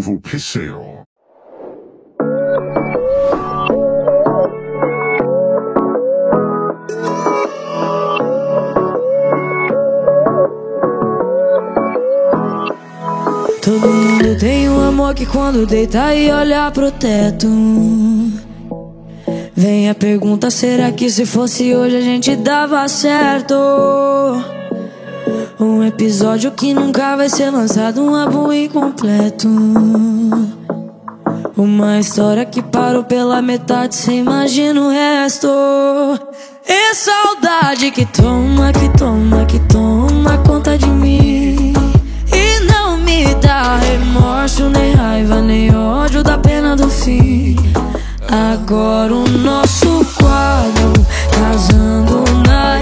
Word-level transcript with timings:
Pisseo. 0.00 1.04
Todo 13.60 13.86
mundo 13.86 14.38
tem 14.38 14.70
um 14.70 14.80
amor 14.80 15.14
que 15.14 15.26
quando 15.26 15.66
deita 15.66 16.14
e 16.14 16.30
olha 16.30 16.70
pro 16.70 16.90
teto 16.90 17.46
Vem 19.54 19.90
a 19.90 19.94
pergunta, 19.94 20.50
será 20.50 20.90
que 20.90 21.10
se 21.10 21.26
fosse 21.26 21.74
hoje 21.74 21.96
a 21.96 22.00
gente 22.00 22.34
dava 22.34 22.88
certo? 22.88 23.54
Um 25.62 25.84
episódio 25.84 26.50
que 26.50 26.74
nunca 26.74 27.16
vai 27.16 27.28
ser 27.28 27.48
lançado, 27.50 28.02
um 28.02 28.16
álbum 28.16 28.52
incompleto. 28.52 29.48
Uma 31.56 32.00
história 32.00 32.44
que 32.44 32.60
parou 32.60 33.04
pela 33.04 33.40
metade, 33.40 33.94
cê 33.94 34.14
imagina 34.14 34.80
o 34.80 34.90
resto. 34.90 35.46
E 36.66 36.94
saudade 36.96 37.92
que 37.92 38.04
toma, 38.06 38.72
que 38.72 38.88
toma, 38.98 39.44
que 39.44 39.60
toma 39.60 40.36
conta 40.38 40.76
de 40.76 40.88
mim. 40.88 41.72
E 42.32 42.60
não 42.66 42.98
me 42.98 43.32
dá 43.36 43.76
remorso, 43.76 44.68
nem 44.68 44.94
raiva, 44.94 45.40
nem 45.40 45.72
ódio 45.72 46.24
da 46.24 46.38
pena 46.38 46.74
do 46.74 46.90
fim. 46.90 47.54
Agora 48.28 49.14
o 49.14 49.28
nosso 49.28 50.04
quadro 50.18 50.92
casando 51.30 52.24
na 52.48 52.81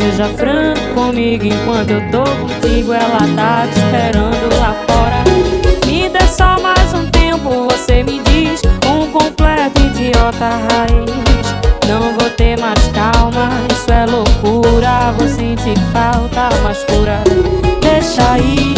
seja 0.00 0.28
franco 0.36 0.94
comigo 0.94 1.44
enquanto 1.44 1.90
eu 1.90 2.10
tô 2.10 2.22
contigo. 2.22 2.92
Ela 2.92 3.20
tá 3.34 3.66
te 3.66 3.78
esperando 3.78 4.58
lá 4.58 4.74
fora. 4.86 5.24
Me 5.86 6.08
dê 6.08 6.26
só 6.26 6.60
mais 6.60 6.92
um 6.92 7.06
tempo, 7.10 7.68
você 7.70 8.02
me 8.02 8.20
diz. 8.20 8.60
Um 8.86 9.10
completo 9.10 9.80
idiota 9.80 10.48
raiz. 10.48 11.46
Não 11.88 12.12
vou 12.18 12.28
ter 12.30 12.58
mais 12.58 12.80
calma, 12.88 13.48
isso 13.72 13.90
é 13.90 14.06
loucura. 14.06 15.12
Vou 15.16 15.28
sentir 15.28 15.78
falta, 15.92 16.48
mas 16.62 16.84
cura. 16.84 17.22
Deixa 17.80 18.32
aí, 18.32 18.74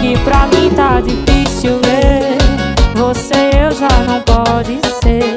que 0.00 0.18
pra 0.24 0.46
mim 0.48 0.70
tá 0.74 1.00
difícil 1.00 1.80
ver. 1.84 2.38
Você 2.96 3.50
eu 3.56 3.72
já 3.72 3.88
não 4.06 4.20
pode 4.22 4.78
ser. 5.02 5.36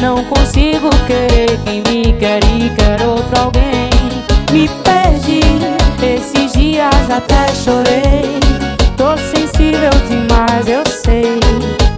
Não 0.00 0.24
consigo 0.24 0.90
querer 1.06 1.58
quem 1.64 1.82
me 1.88 2.12
quer 2.18 2.40
e 2.44 2.70
quer 2.70 3.02
outro 3.06 3.40
alguém. 3.40 3.81
Até 7.12 7.54
chorei. 7.54 8.40
Tô 8.96 9.16
sensível 9.16 9.90
demais, 10.08 10.66
eu 10.68 10.82
sei. 10.86 11.38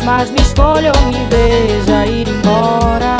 Mas 0.04 0.30
me 0.30 0.40
escolha 0.40 0.92
ou 0.96 1.12
me 1.12 1.26
veja 1.26 2.06
ir 2.06 2.28
embora. 2.28 3.16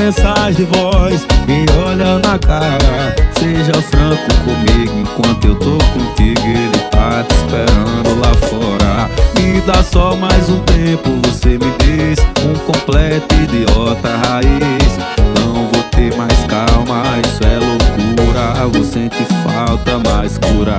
Mensagem 0.00 0.54
de 0.54 0.64
voz. 0.64 1.26
Me 1.46 1.66
olha 1.84 2.18
na 2.18 2.38
cara, 2.38 3.14
seja 3.38 3.72
franco 3.82 4.34
comigo. 4.44 4.98
Enquanto 4.98 5.46
eu 5.46 5.54
tô 5.56 5.76
contigo, 5.92 6.40
ele 6.46 6.78
tá 6.90 7.22
te 7.22 7.34
esperando 7.34 8.20
lá 8.20 8.34
fora. 8.48 9.10
Me 9.36 9.60
dá 9.60 9.82
só 9.82 10.16
mais 10.16 10.48
um 10.48 10.58
tempo, 10.60 11.10
você 11.24 11.50
me 11.50 11.70
diz. 11.80 12.18
Um 12.44 12.54
completo 12.60 13.34
idiota 13.34 14.08
raiz. 14.26 14.98
Não 15.38 15.66
vou 15.66 15.82
ter 15.90 16.16
mais 16.16 16.46
calma, 16.46 17.02
isso 17.26 17.44
é 17.44 17.58
loucura. 17.58 18.68
Vou 18.72 18.84
sentir 18.84 19.26
falta, 19.44 20.00
mas 20.08 20.38
curar. 20.38 20.78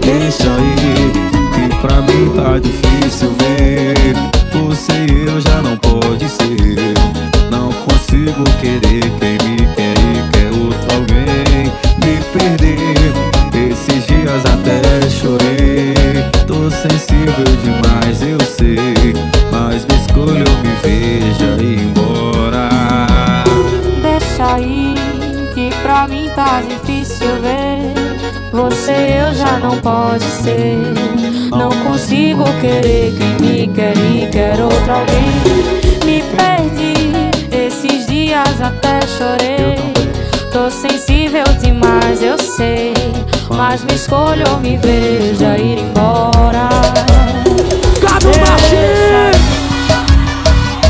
Deixa 0.00 0.48
aí, 0.50 1.12
que 1.54 1.76
pra 1.76 2.00
mim 2.00 2.32
tá 2.34 2.58
difícil 2.58 3.32
ver. 3.38 4.16
Você 4.52 5.06
e 5.12 5.26
eu 5.26 5.40
já 5.40 5.62
não 5.62 5.76
pode 5.76 6.28
ser. 6.28 7.25
Consigo 8.16 8.44
querer 8.62 9.02
quem 9.20 9.36
me 9.46 9.56
quer 9.74 9.94
e 9.98 10.30
quer 10.32 10.48
outro 10.58 10.96
alguém. 10.96 11.70
Me 12.02 12.16
perder, 12.32 13.12
esses 13.70 14.06
dias 14.06 14.42
até 14.46 15.10
chorei. 15.10 16.24
Tô 16.46 16.70
sensível 16.70 17.44
demais, 17.62 18.22
eu 18.22 18.40
sei. 18.40 19.12
Mas 19.52 19.84
me 19.84 19.96
escolha 19.96 20.44
ou 20.48 20.56
me 20.62 20.74
veja 20.82 21.62
embora. 21.62 22.70
Deixa 24.00 24.54
aí, 24.54 24.94
que 25.52 25.68
pra 25.82 26.08
mim 26.08 26.30
tá 26.34 26.62
difícil 26.62 27.28
ver. 27.42 27.92
você 28.50 29.20
eu 29.20 29.34
já 29.34 29.58
não 29.58 29.78
posso 29.78 30.42
ser. 30.42 30.78
Não 31.50 31.68
consigo 31.84 32.44
querer 32.62 33.12
quem 33.12 33.46
me 33.46 33.68
quer 33.68 33.94
e 33.94 34.26
quer 34.28 34.58
outro 34.58 34.90
alguém. 34.90 35.76
Me 36.06 36.22
perdi, 36.22 36.95
dias 38.36 38.60
até 38.60 39.00
chorei. 39.06 39.94
Tô 40.52 40.70
sensível 40.70 41.44
demais, 41.60 42.22
eu 42.22 42.38
sei. 42.38 42.92
Mas 43.50 43.82
me 43.84 43.94
escolho 43.94 44.44
ou 44.50 44.60
me 44.60 44.76
veja 44.76 45.56
ir 45.56 45.78
embora. 45.78 46.68
Cadu 48.00 48.28
Martins! 48.40 49.36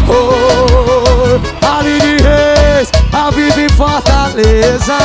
Oh, 0.09 1.67
Aline 1.67 2.17
Reis, 2.23 2.91
a 3.13 3.31
vida 3.31 3.61
em 3.61 3.69
Fortaleza. 3.69 4.99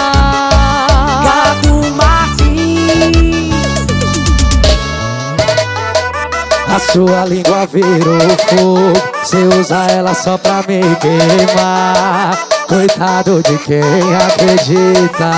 Cadu 1.23 1.93
Martins. 1.95 3.51
A 6.67 6.79
sua 6.79 7.25
língua 7.25 7.67
virou 7.67 8.29
fogo, 8.47 9.10
você 9.23 9.37
usa 9.59 9.85
ela 9.91 10.13
só 10.13 10.37
pra 10.37 10.63
me 10.67 10.81
queimar. 10.95 12.37
Coitado 12.67 13.41
de 13.43 13.57
quem 13.59 13.81
acredita. 14.15 15.31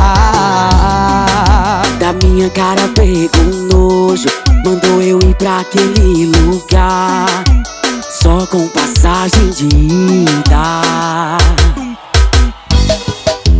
Ah, 0.00 1.82
Da 1.98 2.12
minha 2.12 2.48
cara 2.50 2.88
pegou 2.94 3.42
um 3.42 3.68
nojo. 3.72 4.28
Mandou 4.64 5.02
eu 5.02 5.18
ir 5.20 5.34
pra 5.34 5.60
aquele 5.60 6.26
lugar. 6.26 7.26
Só 8.22 8.46
com 8.46 8.68
passagem 8.68 9.50
de 9.50 9.66
ida. 9.66 10.82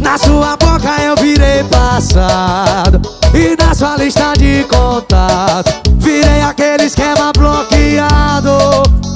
Na 0.01 0.19
sua 0.19 0.57
boca 0.57 1.03
eu 1.03 1.17
virei 1.17 1.65
passado 1.65 3.01
E 3.33 3.57
na 3.57 3.75
sua 3.75 3.97
lista 3.97 4.35
de 4.37 4.65
contato 4.65 5.84
Virei 6.05 6.43
aquele 6.43 6.85
esquema 6.85 7.33
bloqueado 7.37 8.59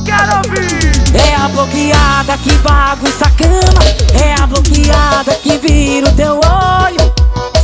Quero 0.04 0.36
ouvir! 0.38 0.88
É 1.14 1.34
a 1.34 1.48
bloqueada 1.48 2.38
que 2.38 2.52
bagunça 2.56 3.26
a 3.26 3.30
cama. 3.30 3.80
É 4.24 4.34
a 4.40 4.46
bloqueada 4.46 5.34
que 5.42 5.58
vira 5.58 6.08
o 6.08 6.12
teu 6.12 6.34
olho. 6.36 7.12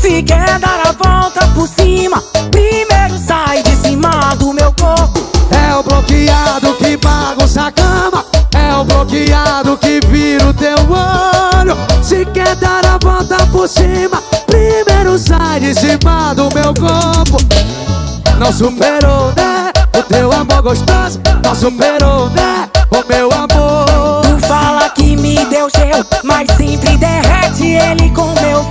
Se 0.01 0.23
quer 0.23 0.59
dar 0.59 0.81
a 0.87 0.93
volta 0.93 1.47
por 1.55 1.67
cima, 1.67 2.23
primeiro 2.51 3.19
sai 3.19 3.63
de 3.63 3.75
cima 3.77 4.35
do 4.39 4.53
meu 4.53 4.73
corpo. 4.73 5.25
É 5.51 5.75
o 5.75 5.83
bloqueado 5.83 6.75
que 6.75 6.97
bagunça 6.97 7.67
a 7.67 7.73
cama 7.73 8.25
É 8.55 8.75
o 8.75 8.85
bloqueado 8.85 9.77
que 9.77 10.01
vira 10.07 10.47
o 10.47 10.55
teu 10.55 10.77
olho 10.91 11.77
Se 12.03 12.25
quer 12.27 12.55
dar 12.57 12.85
a 12.87 12.99
volta 12.99 13.37
por 13.49 13.69
cima 13.69 14.23
Primeiro 14.47 15.19
sai 15.19 15.61
de 15.61 15.75
cima 15.75 16.35
do 16.35 16.49
meu 16.55 16.64
Não 18.45 18.53
superou, 18.53 19.33
né? 19.39 19.73
O 19.99 20.03
teu 20.03 20.31
amor 20.31 20.61
gostoso 20.61 21.19
Não 21.43 21.55
superou, 21.55 22.29
né? 22.29 22.69
O 22.91 23.03
meu 23.09 23.33
amor 23.33 24.21
Tu 24.21 24.47
fala 24.47 24.91
que 24.91 25.17
me 25.17 25.43
deu 25.47 25.67
gelo, 25.75 26.05
mas 26.23 26.47
sempre 26.55 26.95
derrete 26.99 27.67
ele 27.67 28.11
com 28.11 28.35
meu 28.43 28.63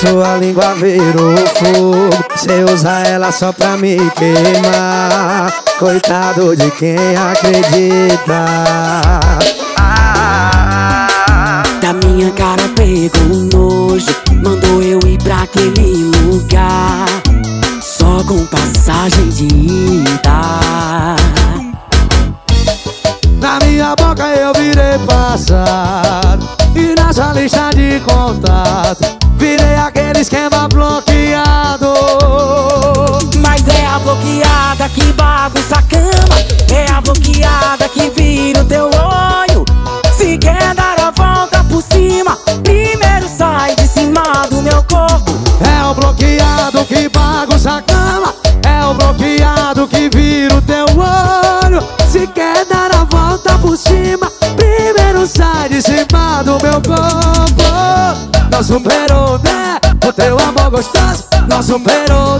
sua 0.00 0.36
língua 0.36 0.74
virou 0.76 1.36
fogo 1.36 2.10
Cê 2.36 2.64
usa 2.72 3.00
ela 3.00 3.30
só 3.30 3.52
pra 3.52 3.76
me 3.76 3.98
queimar 4.16 5.52
Coitado 5.78 6.56
de 6.56 6.70
quem 6.72 6.96
acredita 7.16 8.46
ah, 9.78 11.62
Da 11.82 11.92
minha 11.92 12.30
cara 12.30 12.62
pegou 12.74 13.22
um 13.24 13.48
nojo, 13.52 14.06
mandou 14.42 14.82
eu 14.82 14.98
ir 15.06 15.18
pra 15.22 15.42
aquele 15.42 16.04
lugar. 16.04 17.06
Só 17.82 18.24
com 18.24 18.46
passagem 18.46 19.28
de 19.28 19.44
ida. 19.44 21.16
Na 23.38 23.58
minha 23.64 23.94
boca 23.96 24.26
eu 24.28 24.52
virei 24.54 24.98
passado 25.06 26.46
E 26.74 26.94
na 27.00 27.12
sua 27.12 27.32
lista 27.32 27.70
de 27.74 28.00
contato 28.00 29.19
Virei 29.60 29.76
aquele 29.76 30.20
esquema 30.20 30.68
bloqueado 30.68 31.92
Mas 33.42 33.66
é 33.68 33.86
a 33.86 33.98
bloqueada 33.98 34.88
que 34.88 35.12
bagunça 35.12 35.76
a 35.76 35.82
cama. 35.82 36.38
É 36.72 36.90
a 36.90 37.00
bloqueada 37.00 37.88
que 37.88 38.10
vira 38.10 38.62
o 38.62 38.64
teu 38.64 38.86
olho. 38.86 39.64
Se 40.16 40.38
quer 40.38 40.74
dar 40.74 40.98
a 41.00 41.10
volta 41.10 41.62
por 41.64 41.82
cima, 41.82 42.36
primeiro 42.62 43.28
sai 43.28 43.74
de 43.76 43.86
cima 43.86 44.46
do 44.48 44.62
meu 44.62 44.82
corpo. 44.84 45.32
É 45.60 45.84
o 45.86 45.94
bloqueado 45.94 46.84
que 46.86 47.08
bagunça 47.08 47.76
a 47.76 47.82
cama 47.82 48.34
É 48.64 48.84
o 48.86 48.94
bloqueado 48.94 49.86
que 49.86 50.08
vira 50.08 50.56
o 50.56 50.62
teu 50.62 50.86
olho 50.96 51.86
Se 52.08 52.26
quer 52.28 52.64
dar 52.64 52.90
a 52.94 53.04
volta 53.04 53.58
por 53.58 53.76
cima 53.76 54.32
Primeiro 54.56 55.26
sai 55.26 55.68
de 55.68 55.82
cima 55.82 56.42
do 56.42 56.58
meu 56.62 56.80
corpo 56.80 57.39
Superou, 58.62 59.38
né? 59.38 59.78
O 60.06 60.12
teu 60.12 60.38
amor 60.38 60.70
gostoso 60.70 61.24
superou, 61.62 62.38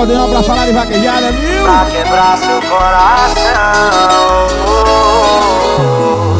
acordeão 0.00 0.30
pra 0.30 0.42
falar 0.42 0.66
de 0.66 0.72
vaquejada, 0.72 1.32
viu? 1.32 1.62
pra 1.62 1.84
quebrar 1.90 2.38
seu 2.38 2.62
coração. 2.62 3.40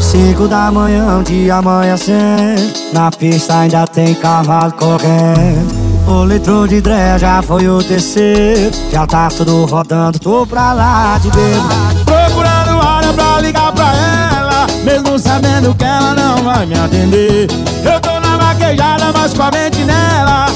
Cinco 0.01 0.47
da 0.47 0.71
manhã, 0.71 1.17
um 1.19 1.23
dia 1.23 1.55
amanhecendo. 1.55 2.73
Na 2.91 3.11
pista 3.11 3.59
ainda 3.59 3.85
tem 3.87 4.15
cavalo 4.15 4.71
correndo. 4.73 5.81
O 6.07 6.25
litro 6.25 6.67
de 6.67 6.81
dré 6.81 7.19
já 7.19 7.41
foi 7.43 7.67
o 7.67 7.83
terceiro. 7.83 8.71
Já 8.91 9.05
tá 9.05 9.29
tudo 9.29 9.65
rodando, 9.65 10.17
tô 10.17 10.45
pra 10.45 10.73
lá 10.73 11.19
de 11.19 11.29
bebo 11.29 11.69
Procurando 12.03 12.77
hora 12.83 13.13
pra 13.13 13.39
ligar 13.41 13.71
pra 13.71 13.93
ela. 13.95 14.65
Mesmo 14.83 15.19
sabendo 15.19 15.75
que 15.75 15.85
ela 15.85 16.15
não 16.15 16.43
vai 16.43 16.65
me 16.65 16.73
atender. 16.73 17.47
Eu 17.85 17.99
tô 17.99 18.19
na 18.19 18.37
vaquejada, 18.37 19.11
mas 19.13 19.33
com 19.33 19.43
a 19.43 19.51
mente 19.51 19.83
nela 19.85 20.47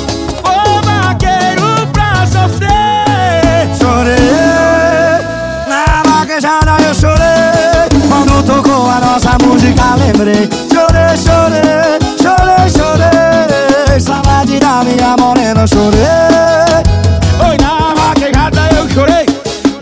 tocou 8.96 8.96
a 8.96 9.00
nossa 9.00 9.38
música 9.44 9.96
lembrei. 9.96 10.50
Chorei, 10.72 11.18
chorei, 11.18 12.00
chorei, 12.22 12.70
chorei 12.70 14.00
Saudade 14.00 14.60
da 14.60 14.84
minha 14.84 15.16
morena 15.18 15.66
chorei 15.68 16.84
Oi, 17.48 17.58
na 17.62 17.94
vaquejada 17.94 18.70
eu 18.76 18.90
chorei. 18.90 19.26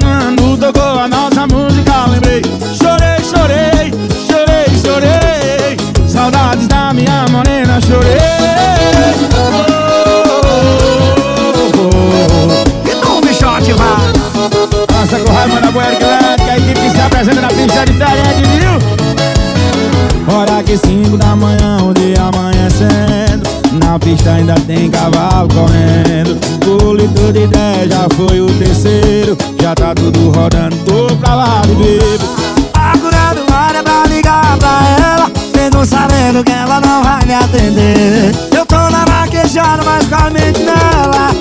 Quando 0.02 0.58
tocou 0.58 1.00
a 1.00 1.08
nossa 1.08 1.48
música 1.48 2.06
lembrei. 2.08 2.42
Chorei, 2.78 3.24
chorei, 3.24 3.92
chorei, 4.28 4.66
chorei 4.84 5.78
Saudades 6.08 6.68
da 6.68 6.94
minha 6.94 7.26
morena 7.30 7.80
chorei 7.82 8.18
Oh, 9.36 9.52
oh, 9.68 10.42
oh. 11.78 12.90
E 12.90 12.96
tu, 12.96 13.22
bichote, 13.22 13.74
vai. 13.74 14.14
Nossa, 14.92 15.20
com 15.20 15.32
raiva 15.34 15.60
da 15.62 15.72
Boer 15.72 15.96
que 15.98 16.50
a 16.50 16.58
equipe 16.58 16.90
se 16.90 17.02
apresenta 17.02 17.42
na 17.42 17.48
pista 17.48 17.86
diferente, 17.86 18.53
que 20.74 20.78
cinco 20.78 21.18
da 21.18 21.36
manhã, 21.36 21.78
o 21.84 21.94
dia 21.94 22.24
amanhecendo 22.24 23.48
Na 23.74 24.00
pista 24.00 24.32
ainda 24.32 24.56
tem 24.56 24.90
cavalo 24.90 25.48
correndo. 25.50 26.40
Litro 26.98 27.34
de 27.34 27.48
10 27.48 27.92
já 27.92 28.08
foi 28.16 28.40
o 28.40 28.48
terceiro 28.58 29.38
Já 29.62 29.76
tá 29.76 29.94
tudo 29.94 30.32
rodando, 30.32 30.76
tô 30.78 31.16
pra 31.18 31.36
lá 31.36 31.62
de 31.62 31.76
bebo 31.76 32.26
Procurando 32.72 33.54
hora 33.54 33.84
pra 33.84 34.06
ligar 34.08 34.58
pra 34.58 34.80
ela 35.00 35.32
Mesmo 35.56 35.86
sabendo 35.86 36.44
que 36.44 36.52
ela 36.52 36.80
não 36.80 37.04
vai 37.04 37.26
me 37.26 37.34
atender. 37.34 38.32
Eu 38.56 38.66
tô 38.66 38.76
na 38.76 39.06
vaquejada, 39.06 39.84
mas 39.84 40.08
com 40.08 40.16
a 40.16 40.30
mente 40.30 40.62
nela 40.62 41.33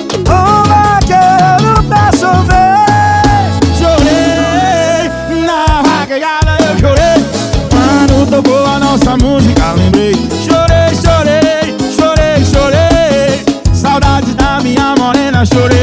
nossa 9.13 9.17
música 9.17 9.73
lembrei. 9.73 10.13
Chorei, 10.13 10.95
chorei, 10.95 11.75
chorei, 11.95 12.45
chorei. 12.45 13.43
Saudade 13.73 14.33
da 14.33 14.59
minha 14.61 14.95
morena, 14.97 15.43
chorei. 15.45 15.77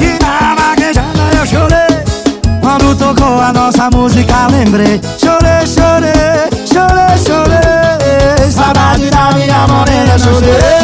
E 0.00 0.18
na 0.22 0.54
vaquejada 0.54 1.06
eu 1.38 1.46
chorei. 1.46 2.60
Quando 2.60 2.96
tocou 2.96 3.40
a 3.40 3.52
nossa 3.52 3.88
música 3.90 4.46
lembrei. 4.48 5.00
Chorei, 5.18 5.66
chorei, 5.66 6.50
chorei, 6.66 7.18
chorei. 7.24 8.50
Saudade 8.50 9.10
da 9.10 9.32
minha 9.32 9.66
morena, 9.66 10.18
chorei 10.18 10.75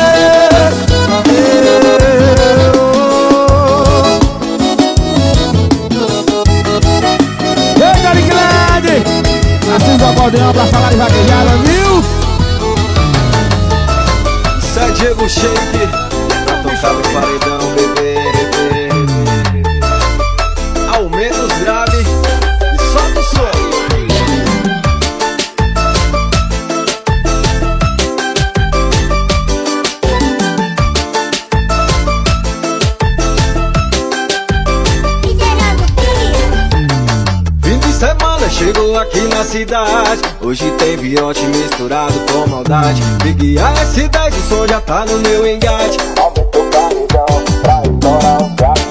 É 15.22 15.26
Diego 15.26 15.28
Shake 15.28 15.86
Pra 16.44 16.56
tocar 16.62 16.92
no 16.94 17.02
paredão, 17.12 17.60
bebê, 17.74 18.14
bebê 18.32 18.88
Aumenta 20.96 21.42
os 21.44 21.52
grave 21.58 21.98
e 21.98 22.04
solta 22.92 23.20
o 23.20 23.22
som. 23.22 23.52
Fim 37.62 37.78
de 37.78 37.92
semana 37.92 38.50
chegou 38.50 38.98
aqui 38.98 39.20
na 39.28 39.44
cidade 39.44 39.91
Big 43.22 43.54
S10, 43.54 44.32
o 44.32 44.48
som 44.48 44.66
já 44.66 44.80
tá 44.80 45.06
no 45.06 45.18
meu 45.18 45.46
engate. 45.46 45.96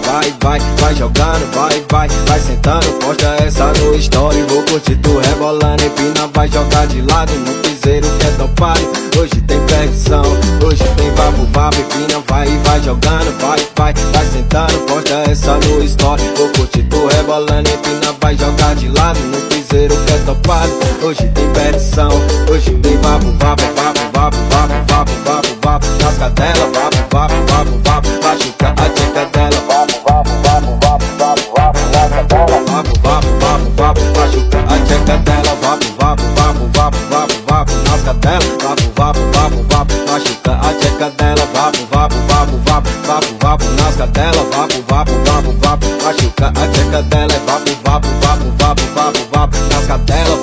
Vai, 0.05 0.33
vai, 0.41 0.59
vai 0.79 0.95
jogando, 0.95 1.53
vai, 1.53 1.83
vai, 1.89 2.07
vai 2.27 2.39
sentando 2.39 2.91
Posta 2.93 3.35
essa 3.43 3.73
no 3.73 3.93
story, 3.95 4.41
vou 4.43 4.63
curtir 4.63 4.95
tu 4.97 5.17
rebolando 5.17 5.83
Empina, 5.83 6.27
vai 6.33 6.47
jogar 6.47 6.87
de 6.87 7.01
lado 7.01 7.33
no 7.33 7.53
piseiro 7.55 8.07
que 8.19 8.25
é 8.25 8.31
topado. 8.31 8.79
Hoje 9.19 9.41
tem 9.41 9.59
perdição, 9.65 10.23
hoje 10.65 10.83
tem 10.95 11.11
vapo, 11.11 11.45
vapo 11.51 11.77
Empina, 11.77 12.23
vai, 12.27 12.47
vai 12.63 12.81
jogando, 12.81 13.37
vai, 13.41 13.59
vai, 13.75 13.93
vai 13.93 14.25
sentando 14.27 14.79
Posta 14.87 15.23
essa 15.29 15.57
no 15.57 15.83
story, 15.83 16.23
vou 16.37 16.49
curtir 16.49 16.83
tu 16.83 17.05
rebolando 17.07 17.69
Empina, 17.69 18.15
vai 18.21 18.37
jogar 18.37 18.75
de 18.75 18.87
lado 18.87 19.19
no 19.19 19.41
piseiro 19.49 19.95
que 20.05 20.13
é 20.13 20.17
topado. 20.19 20.71
Hoje 21.03 21.27
tem 21.33 21.49
perdição, 21.51 22.11
hoje 22.49 22.71
tem 22.77 22.97
vapo, 22.97 23.31
vapo, 23.39 23.63
vapo, 23.75 24.10
vapo, 24.31 24.37
vapo, 24.49 24.75
vapo, 24.87 25.13
vapo, 25.25 25.55
vapo 25.61 25.87
Nas 25.99 26.17
cadelas, 26.17 26.71
vapo, 26.73 26.97
vapo, 27.11 27.35
vapo, 27.47 27.77
vapo 27.83 28.09
Machuca 28.23 28.73
a 28.77 28.89
tcheca 28.89 29.25
dela, 29.31 29.61
vapo, 29.67 29.95
vapo, 30.05 30.31
vapo, 30.43 30.77
vapo, 30.81 31.05
vapo, 31.17 31.43
vapo 31.55 31.79
Nas 31.91 32.09
cadelas, 32.11 32.61
vapo, 32.67 32.93
vapo, 33.05 33.29
vapo, 33.39 33.67
vapo 33.77 34.01
Machuca 34.15 34.59
a 34.69 34.77
tcheca 34.85 35.17
dela, 35.17 35.55
vapo, 35.61 35.87
vapo, 35.99 36.23
vapo, 36.35 36.67
vapo, 36.73 36.97
vapo, 37.09 37.35
vapo 37.47 37.73
Nas 37.85 38.01
cadelas, 38.03 38.47
vapo, 38.61 38.83
vapo, 38.95 39.21
vapo, 39.33 39.63
vapo 39.69 39.95
Machuca 40.11 40.53
a 40.61 40.73
tcheca 40.73 41.09
dela, 41.17 41.45
vapo, 41.53 41.79
vapo, 41.91 42.17
vapo, 42.27 42.57
vapo, 42.65 42.89
vapo, 43.05 43.27
vapo 43.39 43.65
Nas 43.77 43.95
cadelas, 43.95 44.45
vapo, 44.51 44.81
vapo, 44.87 45.13
vapo, 45.25 45.51
vapo 45.61 45.87
Machuca 46.03 46.47
a 46.47 47.01
dela, 47.03 47.35
vapo, 47.45 47.71
vapo, 47.83 48.07
vapo, 48.21 48.45
vapo, 48.57 48.81
vapo, 48.95 49.21
vapo 49.33 49.57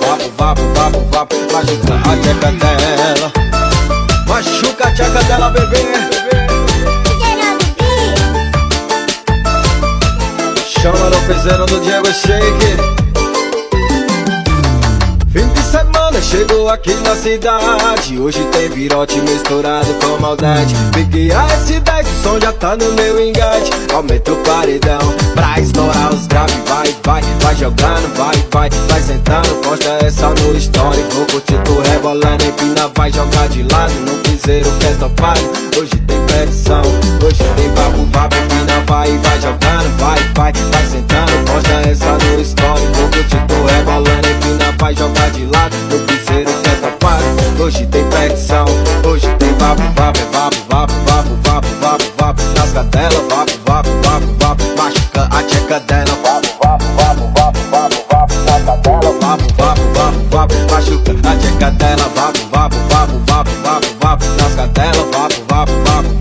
vapo, 0.01 0.29
vapo, 0.37 0.63
vapo, 0.75 1.01
vapo 1.11 1.37
Machuca 1.53 1.95
a 2.05 2.17
tcheca 2.17 2.51
dela 2.53 3.38
Machuca 4.99 5.21
a 5.21 5.23
tcheca 5.23 5.23
dela, 5.25 5.51
bebê. 5.51 5.79
Chama 10.67 11.11
no 11.11 11.21
piseiro 11.23 11.67
do 11.67 11.81
Diego 11.81 12.13
Shake 12.13 12.98
chegou 16.23 16.69
aqui 16.69 16.95
na 16.95 17.15
cidade. 17.15 18.19
Hoje 18.19 18.45
tem 18.53 18.69
virote 18.69 19.21
misturado 19.21 19.93
com 19.95 20.21
maldade. 20.21 20.75
Peguei 20.93 21.31
a 21.33 21.47
S10, 21.47 22.05
o 22.05 22.23
som 22.23 22.41
já 22.41 22.53
tá 22.53 22.77
no 22.77 22.93
meu 22.93 23.21
engate. 23.21 23.71
Aumenta 23.93 24.33
o 24.33 24.37
paredão 24.37 24.99
pra 25.35 25.59
estourar 25.61 26.13
os 26.13 26.27
graves 26.27 26.57
Vai, 26.67 26.95
vai, 27.05 27.23
vai 27.41 27.57
jogando, 27.57 28.15
vai, 28.17 28.37
vai, 28.51 28.71
vai 28.89 29.01
sentando. 29.01 29.55
Posta 29.63 29.99
essa 30.05 30.29
no 30.29 30.57
story, 30.57 31.05
vou 31.11 31.27
curtir 31.27 31.59
tu 31.65 31.81
rebolando 31.91 32.45
Empina, 32.45 32.91
vai 32.95 33.13
jogar 33.13 33.49
de 33.49 33.63
lado. 33.73 33.93
No 33.95 34.17
piseiro 34.19 34.71
que 34.79 34.87
é 34.87 34.95
topado. 34.95 35.41
Hoje 35.79 35.97
tem 36.07 36.28
perdição, 36.39 36.83
hoje 37.25 37.43
tem 37.57 37.69
vapo, 37.75 38.05
vapo 38.13 38.37
Empina, 38.37 38.81
vai, 38.87 39.19
vai 39.19 39.41
jogando, 39.41 39.99
vai, 39.99 40.19
vai, 40.37 40.53
vai 40.53 40.87
sentando 40.87 41.33
Posta 41.45 41.89
essa 41.89 42.13
no 42.13 42.41
story, 42.41 42.87
vou 42.95 43.09
curtir 43.09 43.45
tu 43.49 43.65
rebolando 43.67 44.29
Empina, 44.29 44.73
vai 44.79 44.95
jogar 44.95 45.31
de 45.31 45.47
lado 45.47 45.77
no 45.91 45.99
piseiro 46.07 46.51
que 46.63 46.71
é 46.71 46.75
topado 46.77 47.25
Hoje 47.61 47.87
tem 47.87 48.05
perdição, 48.09 48.67
hoje 49.05 49.27
tem 49.39 49.53
vapo, 49.55 49.83
vapo, 49.97 50.21
vapo, 50.33 50.57
vapo, 50.71 50.93
vapo, 51.07 51.29
vapo, 51.43 51.69
vapo, 51.81 52.05
vapo 52.17 52.43
Nas 52.57 52.73
cadelas, 52.73 53.15
vapo, 53.29 53.53
vapo, 53.67 53.91
vapo, 54.05 54.27
vapo 54.39 54.65
Machuca 54.77 55.29
a 55.33 55.43
tcheca 55.43 55.81
dela, 55.81 56.17
vapo, 56.23 56.49
vapo, 56.63 56.85
vapo, 56.95 57.33
vapo, 57.35 57.59
vapo, 57.71 57.97
vapo 58.11 58.35
Nas 58.47 58.63
cadelas, 58.63 59.21
vapo, 59.21 59.45
vapo, 59.57 59.83
vapo, 59.93 60.19
vapo 60.31 60.55
Machuca 60.71 61.13
a 61.31 61.37
tcheca 61.37 61.71
dela, 61.73 62.09
vapo, 62.15 62.39
vapo, 62.53 62.77
vapo, 62.89 63.19
vapo, 63.27 63.51
vapo, 63.65 63.87
vapo 64.01 64.25
Nas 64.41 64.55
cadelas, 64.55 65.07
vapo, 65.11 65.28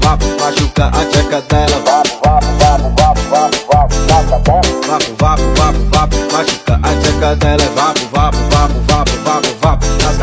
vapo, 0.08 0.26
vapo, 0.26 0.26
vapo 0.26 0.26
Machuca 0.40 0.86
a 0.94 1.06
tcheca 1.06 1.42
dela, 1.42 1.80
vapo, 1.80 2.20
vapo, 2.24 2.48
vapo, 2.60 2.90
vapo, 2.96 3.22
vapo, 3.30 3.56
vapo 3.70 3.96
cadelas, 4.08 4.38
vapo, 4.40 5.14
vapo, 5.20 5.44
vapo, 5.56 5.80
vapo 5.92 6.18
Machuca 6.32 6.80
a 6.82 6.94
tcheca 6.96 7.36
dela, 7.36 7.64
vapo, 7.76 8.00
vapo, 8.12 8.38
vapo, 8.50 8.80
vapo, 8.88 9.12
vapo, 9.26 9.50
vapo 9.62 9.86
Nas 10.04 10.22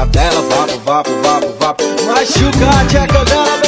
vapo, 0.49 0.79
vapo, 0.85 1.11
vapo, 1.23 1.49
vapo 1.61 1.85
Machuca 2.07 2.69
a 2.71 2.85
tcheca 2.87 3.25
dela, 3.25 3.63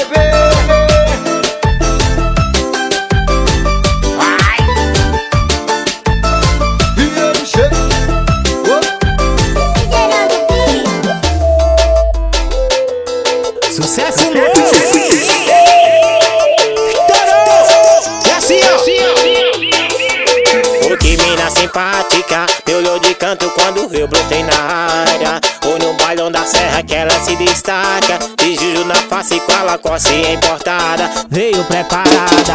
canto 23.26 23.50
quando 23.50 23.92
eu 23.92 24.06
brotei 24.06 24.44
na 24.44 24.54
área. 24.54 25.40
Ou 25.64 25.76
no 25.80 25.94
bailão 25.94 26.30
da 26.30 26.44
serra 26.44 26.80
que 26.84 26.94
ela 26.94 27.18
se 27.18 27.34
destaca. 27.34 28.20
De 28.36 28.54
juju 28.54 28.84
na 28.84 28.94
face 28.94 29.40
com 29.40 29.52
a 29.52 29.62
lacoste 29.64 30.14
importada. 30.32 31.10
Veio 31.28 31.64
preparada. 31.64 32.54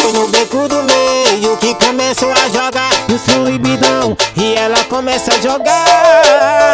Foi 0.00 0.12
no 0.12 0.28
beco 0.28 0.68
do 0.68 0.80
meio 0.84 1.56
que 1.56 1.74
começou 1.74 2.30
a 2.30 2.48
jogar. 2.48 2.92
No 3.08 3.18
fluibidão 3.18 4.16
e 4.36 4.54
ela 4.54 4.84
começa 4.84 5.32
a 5.32 5.40
jogar 5.40 6.72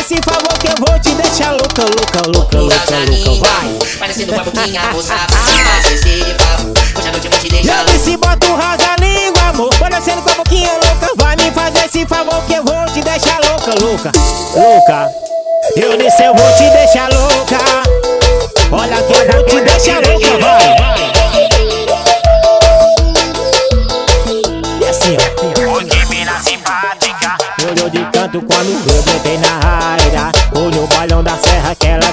esse 0.00 0.16
favor 0.22 0.58
que 0.58 0.68
eu 0.68 0.74
vou 0.78 0.98
te 1.00 1.10
deixar. 1.14 1.50
Louca, 1.52 1.82
louca, 1.82 2.22
louca, 2.26 2.58
louca, 2.58 2.96
louca, 2.96 3.46
vai. 3.46 3.78
Parecendo 3.98 4.32
com 4.32 4.40
a 4.40 4.44
boquinha, 4.44 4.82
moça 4.92 5.14
Pra 5.14 5.40
me 5.42 5.58
fazer 5.58 5.94
esse 5.94 6.34
favor. 6.34 6.72
Eu 6.96 7.02
já 7.02 7.10
te 7.20 7.28
vou 7.28 7.38
te 7.38 7.48
deixar 7.48 7.80
Eu 7.80 7.86
disse 7.86 8.16
bota 8.16 8.46
o 8.46 8.56
house 8.56 8.80
a 8.80 8.96
língua, 9.00 9.42
amor. 9.48 9.74
Parecendo 9.78 10.22
com 10.22 10.30
a 10.30 10.34
boquinha 10.34 10.72
louca. 10.72 11.12
Vai 11.16 11.36
me 11.36 11.50
fazer 11.50 11.84
esse 11.86 12.06
favor 12.06 12.42
que 12.44 12.54
eu 12.54 12.64
vou 12.64 12.86
te 12.86 13.00
deixar 13.00 13.40
louca, 13.44 13.74
louca, 13.80 14.12
louca. 14.54 15.12
Eu 15.76 15.96
disse 15.96 16.22
eu 16.22 16.34
vou 16.34 16.52
te 16.54 16.70
deixar 16.70 17.08
louca. 17.12 17.58
Olha 18.70 19.02
que 19.02 19.12
eu 19.12 19.32
vou 19.32 19.44
te 19.44 19.60
deixar 19.62 20.00
louca, 20.06 20.27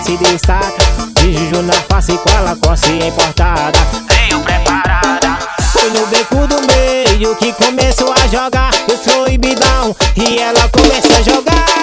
se 0.06 0.18
destaca. 0.18 0.86
De 1.16 1.34
juju 1.34 1.64
na 1.64 1.74
face 1.74 2.16
com 2.20 2.30
a 2.38 2.42
lacoste 2.42 2.92
importada. 2.92 3.80
Veio 4.12 4.40
preparada. 4.42 5.40
Foi 5.72 5.90
no 5.90 6.06
beco 6.08 6.48
do 6.48 6.62
meio 6.68 7.36
que 7.36 7.52
começou 7.54 8.14
a 8.14 8.28
jogar 8.28 8.72
O 8.88 8.98
proibidão. 8.98 9.96
E 10.16 10.40
ela 10.40 10.70
começa 10.70 11.18
a 11.18 11.22
jogar 11.24 11.75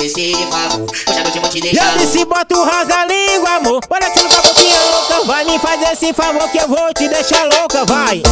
Hoje 0.00 0.38
à 0.54 1.22
noite 1.22 1.36
eu 1.36 1.42
vou 1.42 1.50
te 1.50 1.60
deixar 1.60 1.92
Eu 1.92 1.98
disse 1.98 2.24
bota 2.24 2.56
o 2.56 2.64
rosa 2.64 3.04
língua, 3.06 3.56
amor. 3.56 3.80
Parecendo 3.88 4.28
uma 4.28 4.42
boquinha 4.42 4.78
louca. 4.92 5.24
Vai 5.24 5.44
me 5.44 5.58
fazer 5.58 5.92
esse 5.92 6.12
favor 6.12 6.48
que 6.50 6.58
eu 6.58 6.68
vou 6.68 6.94
te 6.94 7.08
deixar 7.08 7.44
louca, 7.44 7.84
vai. 7.84 8.22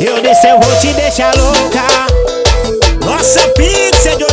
Eu 0.00 0.22
disse 0.22 0.46
eu 0.46 0.60
vou 0.60 0.76
te 0.78 0.86
deixar 0.92 1.34
louca. 1.36 1.82
Nossa 3.04 3.40
pizza 3.56 4.16
de 4.16 4.24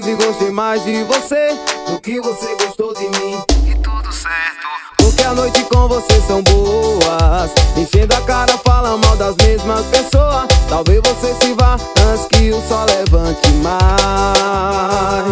nós 0.00 0.06
e 0.06 0.14
gostei 0.14 0.50
mais 0.50 0.82
de 0.84 1.04
você 1.04 1.54
do 1.86 2.00
que 2.00 2.20
você 2.20 2.56
gostou 2.64 2.94
de 2.94 3.02
mim. 3.20 3.38
E 3.70 3.74
tudo 3.76 4.10
certo. 4.12 4.66
Porque 4.96 5.22
a 5.22 5.32
noite 5.34 5.62
com 5.64 5.88
você 5.88 6.20
são 6.22 6.42
boas. 6.42 7.50
Enchendo 7.76 8.14
a 8.14 8.20
cara, 8.22 8.56
fala 8.64 8.96
mal 8.96 9.16
das 9.16 9.36
mesmas 9.36 9.84
pessoas. 9.86 10.46
Talvez 10.68 11.00
você 11.02 11.34
se 11.34 11.54
vá 11.54 11.76
antes 12.08 12.26
que 12.26 12.50
o 12.50 12.66
sol 12.66 12.86
levante 12.86 13.48
mais. 13.62 15.26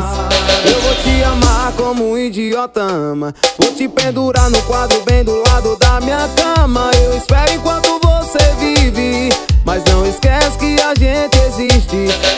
Eu 0.70 0.80
vou 0.82 0.94
te 0.96 1.22
amar 1.22 1.72
como 1.72 2.12
um 2.12 2.18
idiota 2.18 2.82
ama. 2.82 3.34
Vou 3.58 3.72
te 3.72 3.88
pendurar 3.88 4.50
no 4.50 4.60
quadro 4.62 5.00
bem 5.04 5.24
do 5.24 5.42
lado 5.48 5.76
da 5.76 6.00
minha 6.00 6.28
cama. 6.36 6.90
Eu 6.94 7.16
espero 7.16 7.52
enquanto 7.52 7.98
você 8.00 8.38
vive. 8.58 9.30
Mas 9.64 9.82
não 9.84 10.06
esquece 10.06 10.58
que 10.58 10.76
a 10.82 10.94
gente 10.94 11.38
existe. 11.38 11.96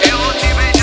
Eu 0.08 0.18
vou 0.18 0.32
te 0.34 0.46
beijar 0.54 0.79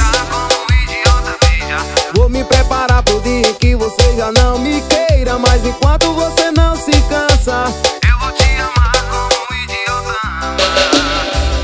Preparar 2.78 3.02
pro 3.02 3.20
dia 3.22 3.52
que 3.54 3.76
você 3.76 4.14
já 4.16 4.32
não 4.32 4.60
me 4.60 4.80
queira. 4.82 5.40
Mas 5.40 5.66
enquanto 5.66 6.14
você 6.14 6.52
não 6.52 6.76
se 6.76 6.92
cansa, 7.10 7.64
eu 8.08 8.20
vou 8.20 8.32
te 8.34 8.44
amar 8.44 9.04
como 9.10 9.34
um 9.50 9.54
idiota 9.64 10.16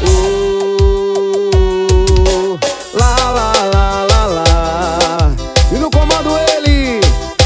Uh, 0.09 2.57
lá, 2.95 3.15
lá, 3.29 3.51
lá, 3.71 4.07
lá, 4.09 4.25
lá. 4.25 5.31
E 5.71 5.75
no 5.75 5.91
comando 5.91 6.35
ele, 6.55 6.99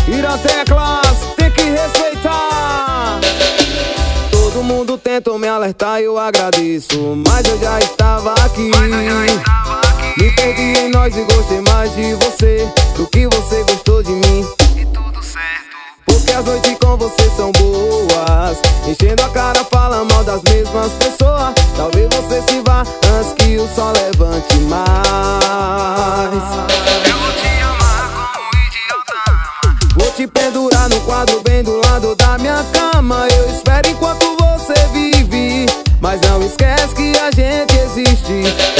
Ira 0.07 0.37
Teclas, 0.37 1.17
tem 1.35 1.51
que 1.51 1.63
respeitar. 1.63 3.19
Todo 4.31 4.63
mundo 4.63 4.97
tentou 4.97 5.37
me 5.37 5.49
alertar 5.49 5.99
e 5.99 6.05
eu 6.05 6.17
agradeço. 6.17 7.17
Mas 7.27 7.45
eu 7.45 7.59
já 7.59 7.77
estava 7.79 8.33
aqui. 8.45 8.71
Me 10.17 10.31
perdi 10.31 10.73
em 10.79 10.89
nós 10.89 11.15
e 11.15 11.21
gostei 11.21 11.61
mais 11.69 11.93
de 11.93 12.15
você 12.15 12.67
do 12.95 13.05
que 13.05 13.27
você 13.27 13.63
gostou 13.69 14.01
de 14.01 14.13
mim. 14.13 14.43
E 14.75 14.83
tudo 14.85 15.21
certo. 15.21 15.77
Porque 16.07 16.33
as 16.33 16.43
noites 16.43 16.75
com 16.79 16.97
você 16.97 17.29
são 17.37 17.51
boas. 17.51 18.57
Enchendo 18.87 19.23
a 19.23 19.29
cara, 19.29 19.63
fala 19.65 20.03
mal 20.05 20.23
das 20.23 20.41
mesmas 20.41 20.91
pessoas. 20.93 21.53
Talvez 21.75 22.09
você 22.09 22.41
se 22.49 22.61
vá 22.65 22.81
antes 22.81 23.33
que 23.33 23.57
o 23.57 23.67
sol 23.75 23.93
levante 23.93 24.57
mais. 24.61 26.33
Eu 27.07 27.17
vou 27.19 27.31
te 27.33 27.61
amar 27.61 28.11
como 28.33 28.43
um 28.43 28.65
idiota. 28.65 29.93
Vou 29.97 30.11
te 30.13 30.25
pendurar 30.25 30.89
no 30.89 30.99
quadro 31.01 31.43
bem 31.43 31.61
do 31.61 31.79
lado 31.85 32.15
da 32.15 32.39
minha 32.39 32.65
cama. 32.73 33.27
Eu 33.37 33.51
espero 33.51 33.87
enquanto 33.87 34.35
você 34.39 34.73
vive. 34.91 35.67
Mas 36.01 36.19
não 36.21 36.41
esquece 36.41 36.95
que 36.95 37.13
a 37.19 37.29
gente 37.29 37.77
existe. 37.77 38.76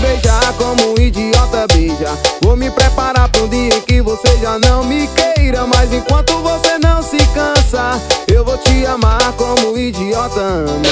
Beijar 0.00 0.52
como 0.54 0.92
um 0.92 1.00
idiota 1.00 1.66
beija. 1.72 2.16
Vou 2.42 2.56
me 2.56 2.70
preparar 2.70 3.28
um 3.40 3.48
dia 3.48 3.74
em 3.74 3.80
que 3.80 4.00
você 4.00 4.36
já 4.38 4.58
não 4.58 4.84
me 4.84 5.08
queira. 5.08 5.66
Mas 5.66 5.92
enquanto 5.92 6.32
você 6.42 6.78
não 6.78 7.02
se 7.02 7.18
cansa, 7.34 8.00
eu 8.26 8.44
vou 8.44 8.58
te 8.58 8.84
amar 8.86 9.32
como 9.32 9.72
um 9.72 9.78
idiota 9.78 10.40
ama. 10.40 10.82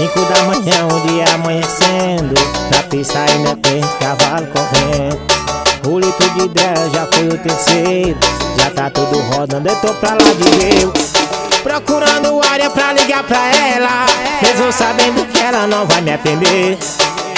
Cinco 0.00 0.24
da 0.24 0.44
manhã, 0.44 0.86
o 0.86 1.00
dia 1.06 1.26
amanhecendo 1.34 2.34
Na 2.74 2.82
pista 2.84 3.18
ainda 3.18 3.54
tem 3.56 3.82
cavalo 4.00 4.46
correndo. 4.46 5.20
O 5.86 5.98
litro 5.98 6.30
de 6.30 6.48
10 6.48 6.92
já 6.92 7.06
foi 7.06 7.28
o 7.28 7.36
terceiro 7.36 8.18
Já 8.58 8.70
tá 8.70 8.88
tudo 8.88 9.20
rodando, 9.20 9.68
eu 9.68 9.76
tô 9.76 9.92
pra 9.92 10.14
lá 10.14 10.16
de 10.16 10.48
Deus 10.56 11.12
Procurando 11.62 12.40
área 12.50 12.70
pra 12.70 12.94
ligar 12.94 13.24
pra 13.24 13.54
ela 13.54 14.06
Mesmo 14.40 14.72
sabendo 14.72 15.26
que 15.26 15.38
ela 15.38 15.66
não 15.66 15.86
vai 15.86 16.00
me 16.00 16.14
atender. 16.14 16.78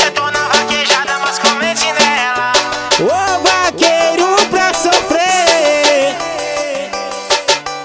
Eu 0.05 0.13
tô 0.13 0.31
na 0.31 0.47
vaquejada, 0.47 1.19
mas 1.25 1.41
comente 1.41 1.93
nela. 1.93 2.53
Ô 3.01 3.43
vaqueiro 3.43 4.37
pra 4.53 4.73
sofrer. 4.73 6.15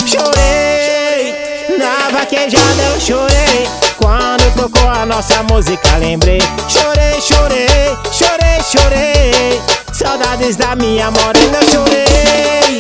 Chorei, 0.06 1.34
na 1.80 2.16
vaquejada 2.16 2.84
eu 2.94 3.02
chorei 3.02 3.47
a 4.98 5.06
nossa 5.06 5.44
música 5.44 5.98
lembrei. 5.98 6.42
Chorei, 6.68 7.22
chorei, 7.22 7.68
chorei, 8.12 8.64
chorei. 8.64 9.62
Saudades 9.94 10.56
da 10.56 10.76
minha 10.76 11.12
morena 11.12 11.60
chorei. 11.72 12.80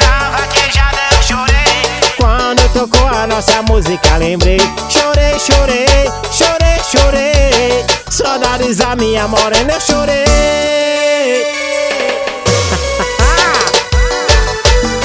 Na 0.00 0.30
vaquejada 0.30 0.98
eu 1.12 1.22
chorei. 1.22 1.82
Quando 2.16 2.66
tocou 2.72 3.06
a 3.08 3.26
nossa 3.26 3.60
música 3.62 4.16
lembrei. 4.16 4.58
Chorei, 4.88 5.38
chorei, 5.38 5.86
chorei, 6.32 6.80
chorei. 6.90 7.84
Saudades 8.08 8.78
da 8.78 8.96
minha 8.96 9.28
morena 9.28 9.78
chorei. 9.80 10.24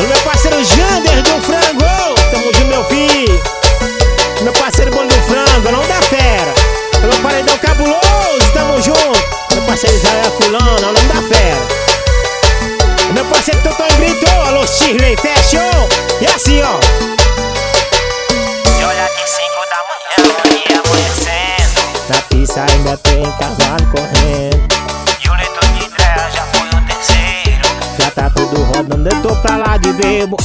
O 0.02 0.08
meu 0.08 0.20
parceiro 0.22 0.64
Jander 0.64 1.22
do 1.22 1.42
Frango, 1.42 2.16
tamo 2.32 2.46
junto, 2.54 2.66
meu 2.66 2.86
filho. 2.86 3.42
Meu 4.42 4.54
parceiro 4.54 4.92
Bolo 4.92 5.19
não 5.72 5.82
dá 5.88 6.02
fera. 6.04 6.54
Meu 7.02 7.22
paredão 7.22 7.58
cabuloso, 7.58 8.54
tamo 8.54 8.82
junto. 8.82 9.20
Meu 9.52 9.62
parceiro 9.64 9.96
Israel 9.96 10.32
Fulano, 10.32 10.94
não 10.94 11.08
dá 11.08 11.22
fera. 11.22 11.68
Meu 13.14 13.26
parceiro 13.26 13.62
Totó 13.62 13.86
gritou, 13.98 14.42
alô 14.46 14.66
Shirley, 14.66 15.18
fechou. 15.18 15.90
E 16.22 16.26
assim, 16.28 16.62
ó. 16.62 16.80
E 18.80 18.84
olha 18.84 19.10
que 19.10 19.28
cinco 19.28 19.62
da 19.70 19.80
manhã, 19.90 20.34
dia 20.44 20.82
amanhecendo. 20.86 21.80
Na 22.10 22.22
pista 22.30 22.66
ainda 22.72 22.98
tem 22.98 23.24
cavalo 23.34 23.86
correndo. 23.92 24.68
E 25.24 25.30
o 25.30 25.34
leito 25.36 25.60
de 25.74 25.90
trás 25.90 26.34
já 26.34 26.44
foi 26.44 26.70
o 26.70 26.82
terceiro. 26.86 27.68
Já 28.02 28.12
tá 28.12 28.30
tudo 28.30 28.64
rodando, 28.64 29.10
eu 29.10 29.22
tô 29.22 29.36
pra 29.42 29.58
lá 29.58 29.78
de 29.78 29.92
bebo. 29.94 30.38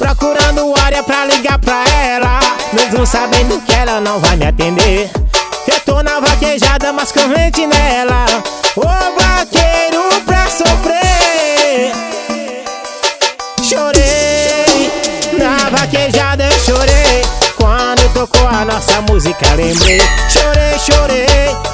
Procurando 0.00 0.72
área 0.82 1.02
pra 1.02 1.26
ligar 1.26 1.58
pra 1.58 1.84
ela. 2.02 2.40
Mesmo 2.72 3.04
sabendo 3.04 3.60
que 3.66 3.74
ela 3.74 4.00
não 4.00 4.18
vai 4.18 4.34
me 4.34 4.46
atender. 4.46 5.10
Eu 5.68 5.78
tô 5.80 6.02
na 6.02 6.18
vaquejada, 6.18 6.90
mas 6.90 7.12
corrente 7.12 7.66
nela. 7.66 8.24
Ô 8.76 8.80
vaqueiro 8.80 10.02
pra 10.24 10.48
sofrer. 10.48 11.92
Chorei, 13.62 14.90
na 15.38 15.68
vaquejada 15.68 16.44
eu 16.44 16.60
chorei. 16.60 17.22
Quando 17.58 18.10
tocou 18.14 18.48
a 18.48 18.64
nossa 18.64 19.02
música, 19.02 19.46
lembrei. 19.54 20.00
Chorei, 20.30 20.78
chorei, 20.78 21.26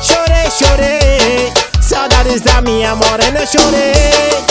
chorei, 0.03 0.51
chorei. 0.51 1.53
Saudades 1.81 2.41
da 2.41 2.61
minha 2.61 2.97
morena, 2.97 3.39
eu 3.39 3.47
chorei. 3.47 4.45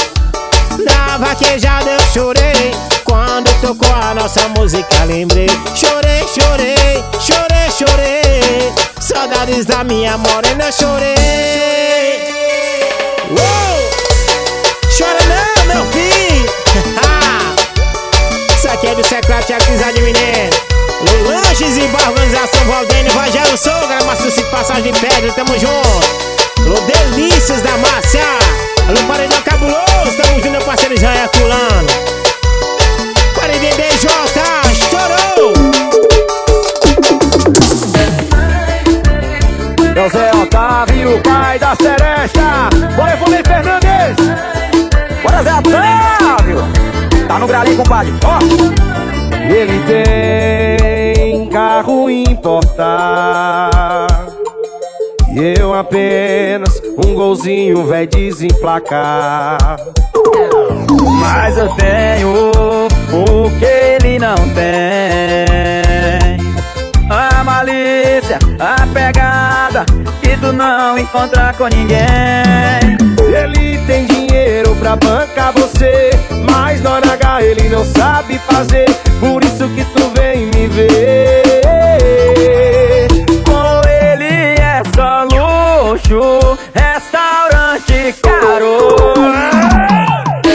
Na 0.86 1.18
vaquejada 1.18 1.90
eu 1.90 2.02
chorei 2.14 2.95
Quando 3.16 3.50
tocou 3.62 3.96
a 3.96 4.14
nossa 4.14 4.42
música 4.50 5.06
lembrei. 5.06 5.48
Chorei, 5.74 6.28
chorei, 6.28 7.02
chorei, 7.18 7.72
chorei. 7.72 8.74
Saudades 9.00 9.66
da 9.66 9.86
minha 9.86 10.18
morena 10.18 10.70
chorei. 10.70 11.16
Uou! 13.30 13.90
Chora 14.98 15.18
não, 15.30 15.66
meu 15.66 15.86
filho! 15.94 16.46
Isso 18.54 18.68
aqui 18.68 18.88
é 18.88 18.96
do 18.96 19.08
secreto 19.08 19.50
e 19.50 19.94
de 19.94 20.02
Mineiro 20.02 20.50
Lanches 21.24 21.78
e 21.78 21.88
Bar 21.88 22.10
Organização 22.10 22.66
Valdênio 22.66 23.14
Rogério 23.14 23.58
Souza 23.58 23.98
Márcio 24.06 24.44
Passagem 24.52 24.92
de 24.92 25.00
Pedra, 25.00 25.32
tamo 25.32 25.58
junto. 25.58 26.86
Delícias 26.86 27.62
da 27.62 27.78
Márcia. 27.78 28.26
Alô, 28.90 29.08
Paredão 29.08 29.42
Cabuloso, 29.42 30.18
tamo 30.18 30.36
junto, 30.36 30.50
meu 30.50 30.62
parceiro 30.64 30.96
Israel 30.96 31.30
Herculano. 33.56 33.56
Paredão 33.56 33.60
BJ, 33.60 34.10
estourou! 34.72 35.54
José 39.96 40.32
Otávio, 40.36 41.22
pai 41.24 41.58
da 41.58 41.76
Seresta. 41.76 42.70
Bora, 42.96 43.14
Evolei 43.14 43.42
Fernandes. 43.44 44.18
Bora, 45.24 45.44
Zé 45.44 45.54
Otávio. 45.54 46.58
Tá 47.28 47.40
no 47.40 47.48
gralinho, 47.48 47.78
compadre. 47.78 48.14
Ó. 48.26 48.40
Ele 49.50 49.82
tem 49.86 51.48
carro 51.48 52.10
importado. 52.10 53.66
E 55.32 55.60
eu 55.60 55.74
apenas 55.74 56.82
um 57.06 57.14
golzinho 57.14 57.86
vai 57.86 58.08
desemplacar 58.08 59.58
Mas 61.20 61.58
eu 61.58 61.68
tenho 61.76 62.52
o 63.16 63.50
que 63.58 63.66
ele 63.66 64.20
não 64.20 64.36
tem. 64.54 65.46
A 67.08 67.44
malícia, 67.44 68.40
a 68.60 68.88
pegada 68.88 69.86
Que 70.22 70.36
tu 70.38 70.52
não 70.52 70.98
encontra 70.98 71.54
com 71.58 71.68
ninguém. 71.68 72.98
Ele 73.20 73.78
tem 73.86 74.06
dinheiro 74.06 74.76
pra 74.78 74.96
bancar 74.96 75.54
você 75.54 76.10
Mas 76.50 76.82
na 76.82 76.98
H 76.98 77.44
ele 77.44 77.70
não 77.70 77.86
sabe 77.86 78.40
fazer. 78.40 78.86
Por 79.20 79.44
isso 79.44 79.68
que 79.70 79.86
tu 79.86 80.12
vem 80.16 80.48
me 80.48 80.68
ver. 80.68 81.46
Luxo, 86.06 86.58
restaurante 86.74 88.14
caro. 88.22 89.14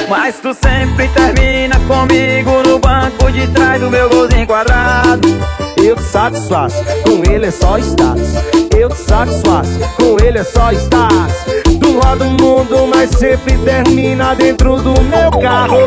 Mas 0.09 0.38
tu 0.40 0.55
sempre 0.55 1.09
termina 1.09 1.80
comigo 1.90 2.62
no 2.62 2.79
banco 2.79 3.33
de 3.33 3.48
trás 3.48 3.81
do 3.81 3.90
meu 3.90 4.09
golzinho 4.09 4.46
quadrado. 4.46 5.29
Eu 5.76 5.96
te 5.96 6.03
satisfaço, 6.03 6.76
com 7.03 7.29
ele 7.29 7.46
é 7.46 7.50
só 7.50 7.79
status. 7.79 8.29
Eu 8.76 8.88
te 8.88 8.98
satisfaço, 8.98 9.79
com 9.96 10.16
ele 10.24 10.38
é 10.38 10.44
só 10.44 10.70
status. 10.72 11.35
Tu 11.81 11.98
roda 11.98 12.24
o 12.24 12.31
mundo, 12.31 12.87
mas 12.94 13.11
sempre 13.11 13.59
termina 13.59 14.35
dentro 14.37 14.76
do 14.76 15.00
meu 15.03 15.31
carro. 15.42 15.79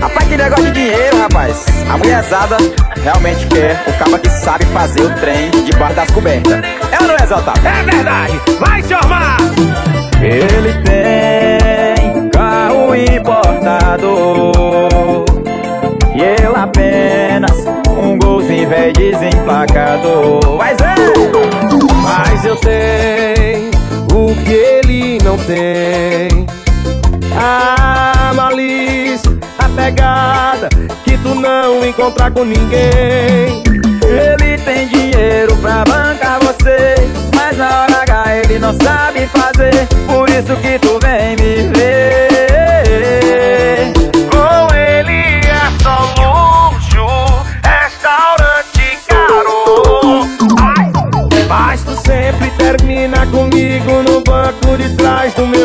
Rapaz, 0.00 0.28
que 0.28 0.36
negócio 0.36 0.64
de 0.64 0.72
dinheiro, 0.72 1.18
rapaz. 1.18 1.66
A 1.88 1.96
mulherzada 1.96 2.56
realmente 3.02 3.46
quer 3.46 3.84
o 3.86 3.92
caba 3.98 4.18
que 4.18 4.30
sabe 4.30 4.64
fazer 4.66 5.02
o 5.02 5.14
trem 5.20 5.50
debaixo 5.64 5.94
das 5.94 6.10
cobertas. 6.10 6.52
É 6.90 7.00
ou 7.00 7.06
não 7.06 7.14
é, 7.14 7.22
Exaltado? 7.22 7.60
É 7.66 7.82
verdade. 7.84 8.40
Vai, 8.58 8.82
senhor 8.82 9.06
Mar. 9.06 9.36
Ele 10.20 10.72
tem 10.82 11.83
importado 12.96 14.06
E 16.14 16.42
eu 16.42 16.54
apenas 16.56 17.66
um 18.02 18.18
golzinho 18.18 18.68
velho 18.68 18.92
desemplacado 18.92 20.40
Mas 20.56 20.78
é! 20.80 20.94
Mas 22.02 22.44
eu 22.44 22.56
tenho 22.56 23.70
o 24.12 24.34
que 24.44 24.52
ele 24.52 25.18
não 25.24 25.36
tem 25.38 26.46
A 27.36 28.32
malícia 28.34 29.34
pegada 29.74 30.68
que 31.04 31.18
tu 31.18 31.34
não 31.34 31.84
encontrar 31.84 32.30
com 32.30 32.44
ninguém. 32.44 33.13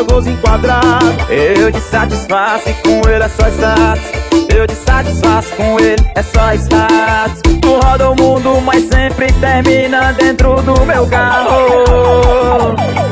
meu 0.00 0.06
golzinho 0.06 0.38
quadrado. 0.38 1.06
Eu 1.28 1.70
te 1.70 1.80
satisfaço 1.80 2.68
e 2.68 2.74
com 2.74 3.08
ele 3.08 3.24
é 3.24 3.28
só 3.28 3.48
status. 3.48 4.04
Eu 4.54 4.66
te 4.66 4.74
satisfaço 4.74 5.54
com 5.56 5.78
ele 5.78 6.02
é 6.14 6.22
só 6.22 6.52
status. 6.54 7.40
Tu 7.60 7.68
roda 7.68 8.10
o 8.10 8.16
mundo, 8.16 8.60
mas 8.60 8.84
sempre 8.84 9.32
termina 9.34 10.12
dentro 10.12 10.62
do 10.62 10.84
meu 10.84 11.06
carro. 11.06 13.09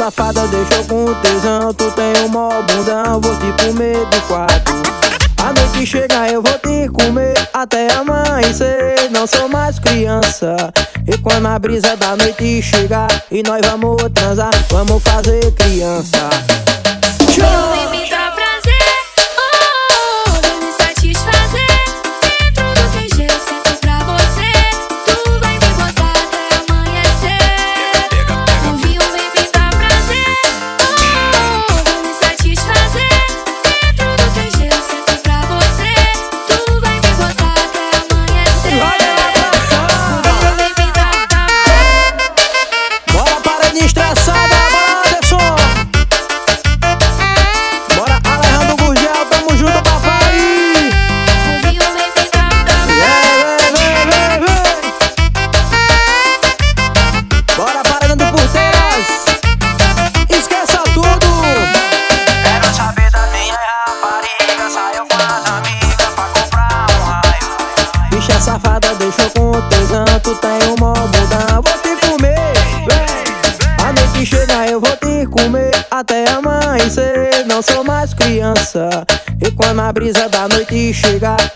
Safada 0.00 0.48
deixou 0.48 0.82
com 0.84 1.14
tesão, 1.20 1.74
tu 1.74 1.90
tem 1.90 2.24
um 2.24 2.28
mó 2.28 2.48
bundão, 2.62 3.20
vou 3.20 3.36
te 3.36 3.62
comer 3.62 4.06
de 4.06 4.20
quatro. 4.22 4.82
A 5.36 5.52
noite 5.52 5.86
chega, 5.86 6.26
eu 6.26 6.40
vou 6.40 6.58
te 6.58 6.88
comer 6.88 7.34
até 7.52 7.92
amanhecer. 7.92 9.10
Não 9.10 9.26
sou 9.26 9.46
mais 9.46 9.78
criança. 9.78 10.56
E 11.06 11.18
quando 11.18 11.48
a 11.48 11.58
brisa 11.58 11.96
da 11.96 12.16
noite 12.16 12.62
chegar 12.62 13.08
e 13.30 13.42
nós 13.42 13.60
vamos 13.66 13.96
transar, 14.14 14.54
vamos 14.70 15.02
fazer 15.02 15.52
criança. 15.52 16.30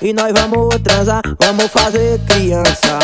E 0.05 0.13
nós 0.13 0.33
vamos 0.35 0.69
transar, 0.83 1.23
vamos 1.41 1.73
fazer 1.73 2.21
criança. 2.27 3.04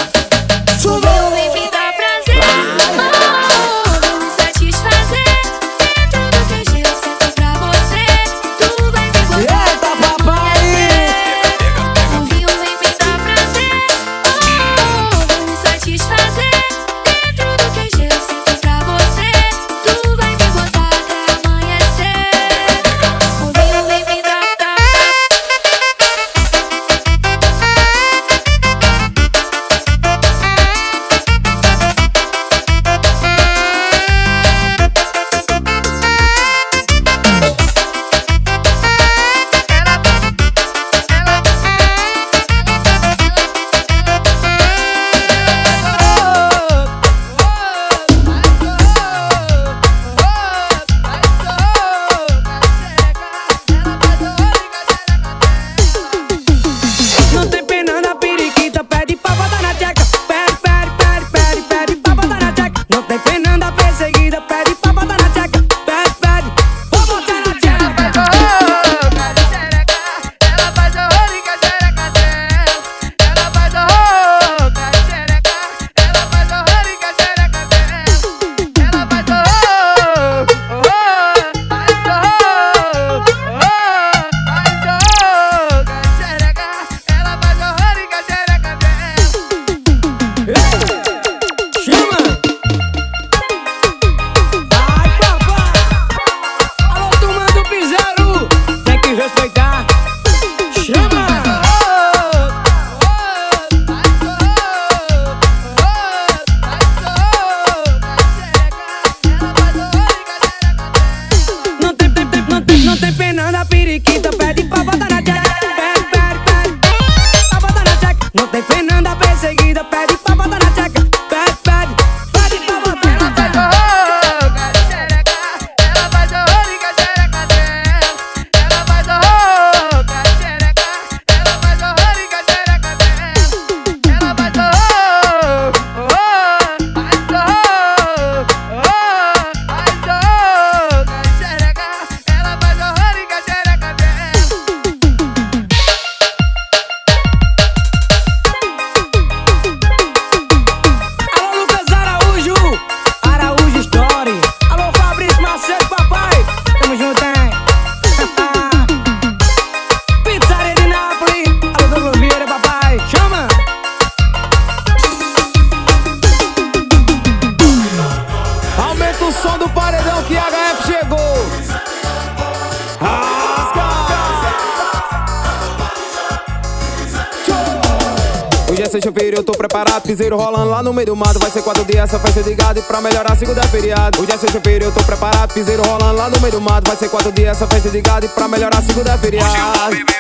Pra 183.01 183.11
melhorar, 183.11 183.37
segunda 183.37 183.63
é 183.63 183.67
feriado. 183.67 184.21
Hoje 184.21 184.33
é 184.33 184.37
sexta-feira, 184.37 184.85
eu 184.85 184.93
tô 184.93 185.03
preparado. 185.03 185.53
Piseiro 185.53 185.83
rolando 185.83 186.17
lá 186.17 186.29
no 186.29 186.39
meio 186.41 186.53
do 186.53 186.61
mato. 186.61 186.87
Vai 186.87 186.97
ser 186.97 187.09
quatro 187.09 187.33
dias 187.33 187.57
essa 187.57 187.67
festa 187.67 187.89
de 187.89 188.01
gado. 188.01 188.27
E 188.27 188.29
pra 188.29 188.47
melhorar, 188.47 188.83
segunda 188.83 189.13
é 189.13 189.19
feriado. 189.19 189.51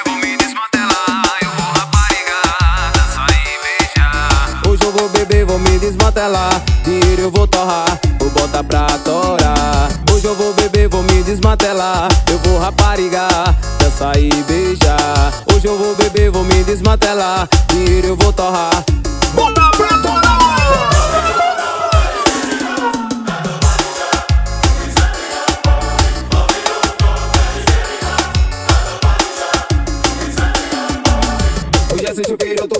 vou 0.06 0.16
me 0.16 0.36
desmantelar, 0.36 1.36
eu 1.42 1.50
vou 1.50 1.72
raparigar, 1.72 2.92
dançar 2.94 3.28
e 3.30 3.58
beijar. 3.62 4.62
Hoje 4.66 4.84
eu 4.84 4.92
vou 4.92 5.08
beber, 5.10 5.44
vou 5.44 5.58
me 5.58 5.78
desmantelar. 5.78 6.62
Dinheiro 6.84 7.22
eu 7.22 7.30
vou 7.30 7.46
torrar, 7.46 7.98
vou 8.18 8.30
botar 8.30 8.64
pra 8.64 8.86
torar. 9.04 9.88
Hoje 10.12 10.24
eu 10.24 10.34
vou 10.34 10.52
beber, 10.54 10.88
vou 10.88 11.02
me 11.02 11.22
desmantelar. 11.22 12.08
Eu 12.30 12.38
vou 12.38 12.58
raparigar, 12.58 13.54
dançar 13.78 14.16
e 14.18 14.30
beijar. 14.44 15.32
Hoje 15.52 15.66
eu 15.66 15.76
vou 15.76 15.94
beber, 15.96 16.30
vou 16.30 16.44
me 16.44 16.64
desmantelar. 16.64 17.48
Dinheiro 17.68 18.08
eu 18.08 18.16
vou 18.16 18.32
torrar, 18.32 18.84
botar 19.34 19.70
pra 19.70 19.88
torar. 19.98 20.09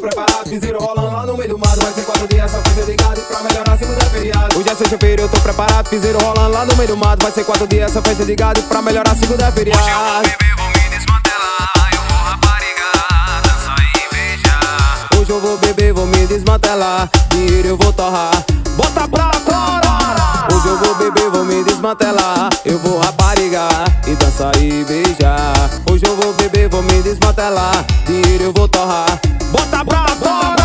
Tô 0.01 0.09
preparado. 0.09 0.49
Piseiro 0.49 0.79
rolando 0.83 1.13
lá 1.13 1.27
no 1.27 1.37
meio 1.37 1.51
do 1.51 1.59
mato. 1.59 1.81
Vai 1.81 1.93
ser 1.93 2.03
quatro 2.03 2.29
dias 2.29 2.45
essa 2.45 2.63
festa 2.63 2.85
de 2.85 2.97
gado. 2.97 3.21
E 3.21 3.25
pra 3.25 3.43
melhorar, 3.43 3.79
segunda 3.79 4.01
é 4.01 4.09
feriado. 4.09 4.59
Hoje 4.59 4.69
é 4.69 4.75
sexta-feira, 4.75 5.23
eu 5.23 5.29
tô 5.29 5.41
preparado. 5.41 5.89
Piseiro 5.89 6.19
rolando 6.19 6.51
lá 6.51 6.65
no 6.65 6.77
meio 6.77 6.89
do 6.89 6.97
mato. 6.97 7.23
Vai 7.23 7.33
ser 7.33 7.45
quatro 7.45 7.67
dias 7.67 7.91
essa 7.91 8.03
festa 8.03 8.25
de 8.25 8.35
gado. 8.35 8.61
E 8.61 8.63
pra 8.63 8.83
melhorar, 8.83 9.15
segunda 9.15 9.47
é 9.47 9.53
feriado. 9.53 10.23
Beber, 10.23 10.57
vou 10.57 10.69
me 10.69 10.89
desmantelar, 10.91 11.91
eu 11.93 12.03
vou 12.09 12.19
raparigar, 12.25 13.43
dançar 13.43 13.79
e 13.95 14.15
beijar. 14.15 15.09
Hoje 15.19 15.31
eu 15.31 15.41
vou 15.41 15.59
beber, 15.59 15.93
vou 15.93 16.07
me 16.07 16.27
desmantelar. 16.27 17.11
Dinheiro 17.31 17.69
eu 17.69 17.77
vou 17.77 17.93
torrar, 17.93 18.45
bota 18.77 19.09
pra 19.09 19.31
fora. 19.41 19.91
Hoje 20.53 20.69
eu 20.69 20.79
vou 20.79 20.95
beber, 20.97 21.31
vou 21.31 21.45
me 21.45 21.63
desmantelar. 21.65 22.51
Eu 22.65 22.79
vou 22.79 22.99
raparigar 22.99 23.85
e 24.07 24.15
dançar 24.15 24.57
e 24.57 24.85
beijar. 24.85 25.71
Hoje 25.91 26.05
eu 26.07 26.17
vou 26.17 26.33
beber, 26.35 26.69
vou 26.69 26.83
me 26.83 27.03
desmantelar. 27.03 27.85
Dinheiro 28.07 28.45
eu 28.45 28.53
vou 28.53 28.69
torrar, 28.69 29.21
bota 29.85 30.17
pra 30.17 30.60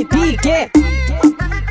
Quer 0.00 0.06
pique? 0.06 0.70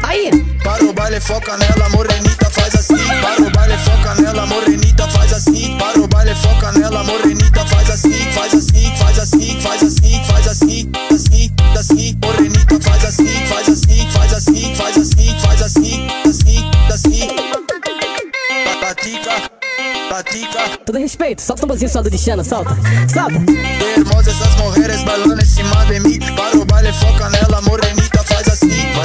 Aí! 0.04 0.30
Para 0.64 0.86
o 0.86 0.94
baile, 0.94 1.20
foca 1.20 1.58
nela, 1.58 1.90
morenita 1.90 2.48
faz 2.52 2.76
assim. 2.76 3.08
Para 3.22 3.42
o 3.42 3.50
baile, 3.50 3.76
foca 3.80 4.22
nela, 4.22 4.46
morenita 4.46 5.08
faz 5.08 5.34
assim. 5.34 5.76
Para 5.80 6.00
o 6.00 6.08
baile, 6.08 6.36
foca 6.36 6.72
nela, 6.74 7.04
morenita 7.04 7.66
faz 7.66 7.90
assim. 7.90 8.32
Faz 8.34 8.54
assim, 8.54 8.96
faz 8.98 9.18
assim, 9.18 9.62
faz 9.62 9.84
assim, 9.84 10.24
faz 10.26 10.48
assim, 10.48 10.92
assim, 11.12 11.52
assim. 11.76 12.20
Morenita 12.24 12.80
faz 12.82 13.06
assim, 13.06 13.46
faz 13.48 13.70
assim, 13.70 14.12
faz 14.12 14.34
assim, 14.34 14.76
faz 14.76 14.98
assim, 14.98 15.40
faz 15.40 15.62
assim, 15.64 16.08
assim, 16.28 16.72
assim. 16.94 17.28
Pratica, 18.80 19.52
pratica. 20.08 20.78
Todo 20.86 21.00
respeito, 21.00 21.42
solta 21.42 21.62
o 21.62 21.68
tamborzinho 21.68 21.90
só 21.90 22.04
do 22.04 22.12
Dixana, 22.12 22.44
solta. 22.44 22.78
Solta! 23.12 23.40
Hermosas 23.98 24.28
essas 24.28 24.56
mulheres 24.56 25.02
bailando 25.02 25.42
em 25.42 25.46
cima 25.46 25.86
de 25.86 26.00
mim. 26.00 26.20
Para 26.36 26.58
o 26.58 26.66
baile, 26.66 26.94
foca 26.94 27.30
nela, 27.30 27.62
morenita 27.62 28.09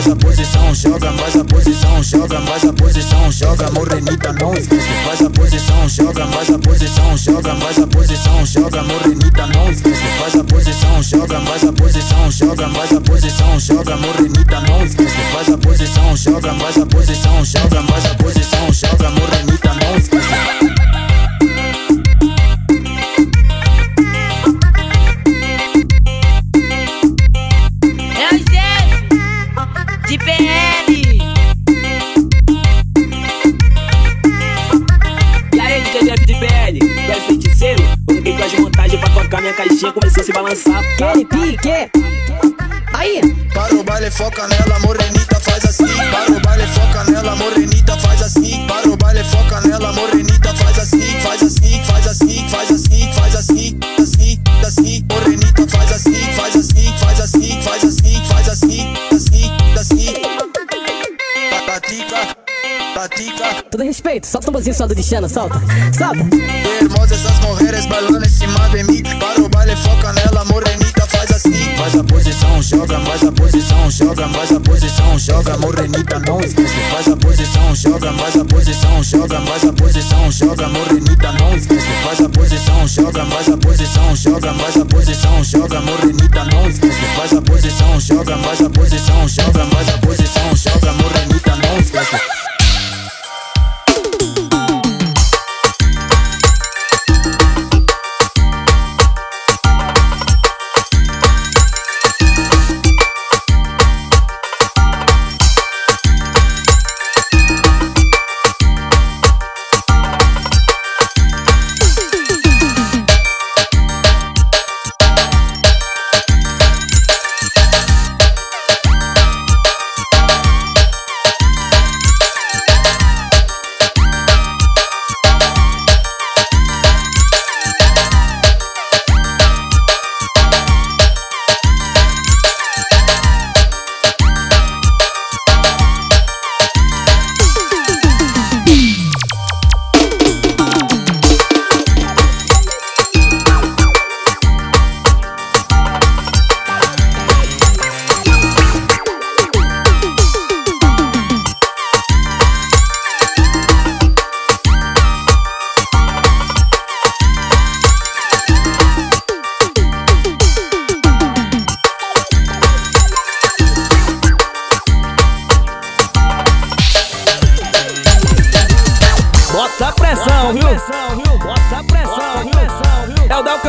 assim. 0.05 0.11
Faz 0.11 0.13
a 0.13 0.17
posição, 0.17 0.75
joga, 0.75 1.13
faz 1.13 1.37
a 1.37 1.45
posição, 1.45 2.03
joga, 2.03 2.41
faz 2.43 2.65
a 2.65 2.73
posição, 2.73 3.33
joga, 3.33 3.71
morenita 3.71 4.33
não 4.35 4.55
esquece. 4.55 4.89
Faz 5.05 5.23
a 5.23 5.31
posição, 5.31 5.89
joga, 5.89 6.27
faz 6.27 6.51
a 6.51 6.59
posição, 6.59 7.17
joga, 7.17 7.55
faz 7.55 7.79
a 7.79 7.87
posição, 7.87 8.47
joga, 8.47 8.83
morenita 8.83 9.47
não 9.47 9.71
esquece. 9.71 10.03
Faz 10.19 10.35
a 10.35 10.45
posição, 10.45 11.03
joga, 11.03 11.41
faz 11.41 11.65
a 11.65 11.73
posição, 11.73 12.31
joga, 12.31 12.69
faz 12.69 12.93
a 12.93 13.01
posição, 13.01 13.61
joga, 13.61 13.97
morenita 13.97 14.61
não 14.61 14.85
esquece. 14.85 15.17
Faz 15.33 15.49
a 15.49 15.59
posição, 15.59 16.17
joga, 16.17 16.55
faz 16.55 16.79
a 16.79 16.87
posição, 16.87 17.45
joga, 17.45 17.83
faz 17.83 18.07
a 18.07 18.15
posição, 18.15 18.73
joga, 18.73 19.11
morenita 19.11 19.75
não 19.75 19.97
esquece. 19.97 20.74
Foca 44.25 44.49
nela, 44.49 44.79
morenita 44.79 45.39
faz 45.41 45.65
assim. 45.67 45.97
Para 46.11 46.33
o 46.33 46.41
baile, 46.41 46.67
foca 46.69 47.05
nela, 47.05 47.37
morenita 47.37 47.99
faz 47.99 48.23
assim. 48.23 48.67
Para 48.67 48.89
o 48.89 48.97
baile, 48.97 49.23
foca 49.25 49.61
nela, 49.61 49.93
morenita 49.93 50.55
faz 50.55 50.79
assim. 50.79 51.21
Faz 51.21 51.43
assim, 51.43 51.85
faz 51.85 52.07
assim, 52.07 52.49
faz 52.49 52.71
assim, 52.71 53.13
faz 53.13 53.37
assim, 53.37 53.79
assim, 54.01 54.41
assim. 54.67 55.07
Morenita 55.13 55.69
faz 55.69 55.93
assim, 55.93 56.33
faz 56.33 56.57
assim, 56.57 56.99
faz 56.99 57.21
assim, 57.21 57.63
faz 57.63 57.85
assim, 57.85 58.25
faz 58.25 58.49
assim, 58.49 58.95
assim, 59.15 59.53
assim. 59.79 60.15
Pratica, 61.67 62.37
pratica. 62.95 63.63
Todo 63.71 63.85
respeito, 63.85 64.27
solta 64.27 64.45
o 64.45 64.47
tamborzinho 64.47 64.75
só 64.75 64.87
do 64.87 64.95
Dixana, 64.95 65.29
solta. 65.29 65.61
Solta! 65.99 66.25
Hermosas 66.81 67.13
essas 67.13 67.39
mulheres 67.41 67.85
bailando 67.87 68.25
em 68.25 68.29
cima 68.29 68.71
de 68.71 68.85
mim. 68.85 69.03
Para 69.19 69.43
o 69.43 69.49
baile, 69.51 69.77
foca 69.77 70.13
nela, 70.15 70.45
morenita 70.47 70.84
assim. 71.95 72.01
Faz 72.01 72.01
a 72.01 72.05
posição, 72.05 72.63
joga, 72.63 73.01
faz 73.01 73.23
a 73.23 73.33
posição, 73.33 73.91
joga, 73.91 74.29
faz 74.29 74.53
a 74.53 74.61
posição, 74.61 75.19
joga, 75.19 75.59
morenita 75.59 76.19
não 76.27 76.41
esquece. 76.41 76.75
Faz 76.91 77.09
a 77.09 77.17
posição, 77.17 77.75
joga, 77.75 78.13
faz 78.13 78.37
a 78.37 78.45
posição, 78.45 79.03
joga, 79.03 79.41
faz 79.41 79.65
a 79.65 79.73
posição, 79.73 80.33
joga, 80.33 80.69
morenita 80.69 81.33
não 81.33 81.57
esquece. 81.57 81.87
Faz 82.03 82.21
a 82.21 82.29
posição, 82.29 82.89
joga, 82.89 83.25
faz 83.27 83.49
a 83.49 83.57
posição, 83.57 84.17
joga, 84.17 84.55
faz 84.55 84.77
a 84.77 84.85
posição, 84.85 85.45
joga, 85.45 85.81
morenita 85.81 86.45
não 86.45 86.69
esquece. 86.69 87.01
Faz 87.17 87.33
a 87.33 87.43
posição, 87.43 88.01
joga, 88.01 88.39
faz 88.39 88.61
a 88.61 88.71
posição, 88.71 89.29
joga, 89.29 89.65
faz 89.67 89.89
a 89.89 89.99
posição, 89.99 90.57
joga, 90.57 90.93
morenita 90.93 91.57
não 91.57 91.79
esquece. 91.79 92.44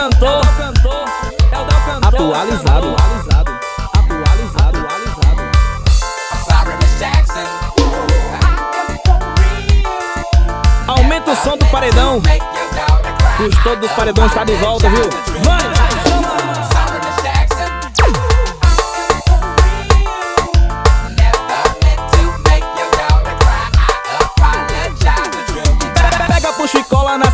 É 0.05 0.07
Cantor. 0.07 0.45
É 1.51 1.59
o 1.59 1.65
Del 1.65 1.79
Cantor. 1.81 2.07
Atualizado. 2.07 2.95
Atualizado. 2.95 3.51
Atualizado. 3.95 4.85
Aumenta 10.87 11.31
o 11.31 11.35
som 11.35 11.57
do 11.57 11.65
paredão. 11.65 12.21
Os 13.39 13.63
todos 13.63 13.79
dos 13.79 13.91
paredões 13.93 14.31
tá 14.31 14.43
de 14.43 14.53
volta, 14.57 14.87
viu? 14.89 15.09
Vai! 15.43 16.04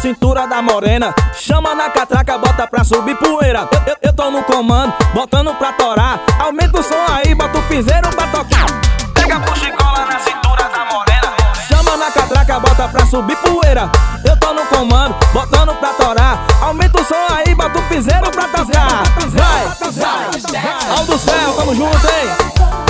Cintura 0.02 0.48
da 0.48 0.62
morena. 0.62 1.14
Chama 1.36 1.76
na 1.76 1.90
catraca, 1.90 2.38
bota 2.38 2.66
pra 2.66 2.84
subir 2.84 3.16
poeira. 3.18 3.70
Eu, 3.72 3.82
eu, 3.86 3.98
eu 4.02 4.14
tô 4.14 4.32
no 4.32 4.44
comando, 4.44 4.92
botando 5.14 5.54
pra 5.56 5.72
torar. 5.74 6.20
Aumenta 6.40 6.80
o 6.80 6.84
som 6.84 7.06
aí, 7.12 7.36
bota 7.36 7.60
o 7.60 7.62
piseiro 7.64 8.10
pra 8.10 8.28
tocar. 8.28 8.66
Pega 9.14 9.40
puxa 9.42 9.68
e 9.68 9.72
cola 9.72 10.06
na 10.06 10.20
cintura 10.20 10.64
da 10.64 10.86
morena. 10.86 11.34
Chama 11.68 11.98
na 11.98 12.12
catraca, 12.12 12.60
bota 12.60 12.88
pra 12.88 13.06
subir 13.06 13.38
poeira. 13.38 13.90
Eu 14.26 14.38
tô 14.40 14.54
no 14.54 14.66
comando, 14.66 15.16
botando 15.32 15.76
pra 15.76 15.90
torar. 15.94 16.40
Aumenta 16.62 17.00
o 17.00 17.06
som 17.06 17.28
aí, 17.36 17.54
bota 17.54 17.78
o 17.78 17.84
piseiro 17.84 18.32
pra 18.32 18.46
tocar. 18.46 19.04
Vai, 19.28 19.92
vai. 19.92 20.98
Aldo 20.98 21.18
céu, 21.18 21.54
tamo 21.56 21.76
junto, 21.76 22.08
hein? 22.08 22.81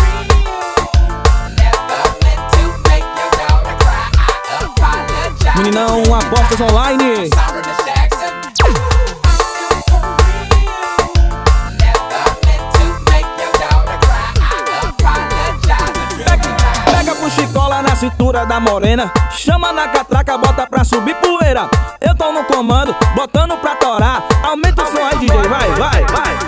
Meninão, 5.55 6.01
apostas 6.15 6.61
online. 6.61 7.29
Pega 16.85 17.15
puxa 17.15 17.41
e 17.41 17.47
cola 17.47 17.81
na 17.81 17.95
cintura 17.95 18.45
da 18.45 18.59
morena. 18.59 19.11
Chama 19.31 19.73
na 19.73 19.87
catraca, 19.89 20.37
bota 20.37 20.65
pra 20.67 20.83
subir 20.83 21.15
poeira. 21.15 21.69
Eu 21.99 22.15
tô 22.15 22.31
no 22.31 22.43
comando, 22.45 22.95
botando 23.15 23.57
pra 23.57 23.75
torar. 23.75 24.23
Aumenta 24.43 24.83
o 24.83 24.87
som 24.87 25.05
aí, 25.05 25.17
DJ, 25.19 25.37
vai, 25.49 25.69
vai, 25.71 26.05
vai. 26.05 26.39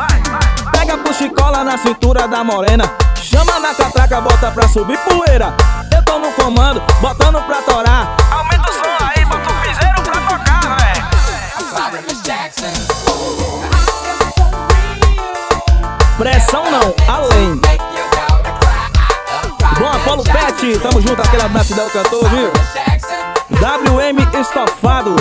Pega 0.72 0.98
puxa 0.98 1.26
e 1.26 1.30
cola 1.30 1.64
na 1.64 1.78
cintura 1.78 2.28
da 2.28 2.44
morena. 2.44 2.86
Chama 3.16 3.60
na 3.60 3.74
catraca, 3.74 4.22
bota 4.22 4.52
pra 4.52 4.68
subir 4.68 4.98
poeira. 5.00 5.54
Eu 5.94 6.04
tô 6.06 6.20
no 6.20 6.32
comando, 6.32 6.82
botando 7.02 7.42
pra 7.46 7.62
torar. 7.62 8.23
Pressão 16.18 16.72
não, 16.72 16.96
além. 17.06 17.60
Bom, 19.78 19.88
Apolo 19.88 20.24
Pet, 20.24 20.80
tamo 20.80 21.02
junto, 21.02 21.22
aquele 21.22 21.44
abraço 21.44 21.74
do 21.74 21.82
cantor, 21.90 22.30
viu? 22.30 22.52
WM 23.60 24.40
Estofado. 24.40 25.16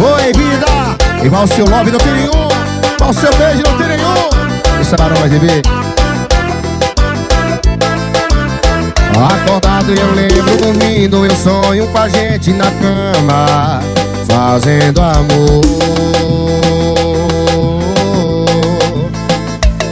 Oi, 0.00 0.32
vida! 0.34 1.24
Igual 1.24 1.46
seu 1.48 1.68
love 1.68 1.90
não 1.90 1.98
tem 1.98 2.12
nenhum, 2.12 2.48
igual 2.94 3.12
seu 3.12 3.34
beijo 3.34 3.62
não 3.66 3.76
tem 3.76 3.88
nenhum. 3.88 4.80
Isso 4.80 4.94
é 4.94 4.98
barão, 4.98 5.16
vai 5.16 5.87
Acordado 9.18 9.92
eu 9.92 10.14
lembro 10.14 10.56
dormindo, 10.58 11.26
eu 11.26 11.34
sonho 11.34 11.88
com 11.88 11.98
a 11.98 12.08
gente 12.08 12.52
na 12.52 12.66
cama, 12.70 13.80
fazendo 14.28 15.00
amor. 15.00 15.60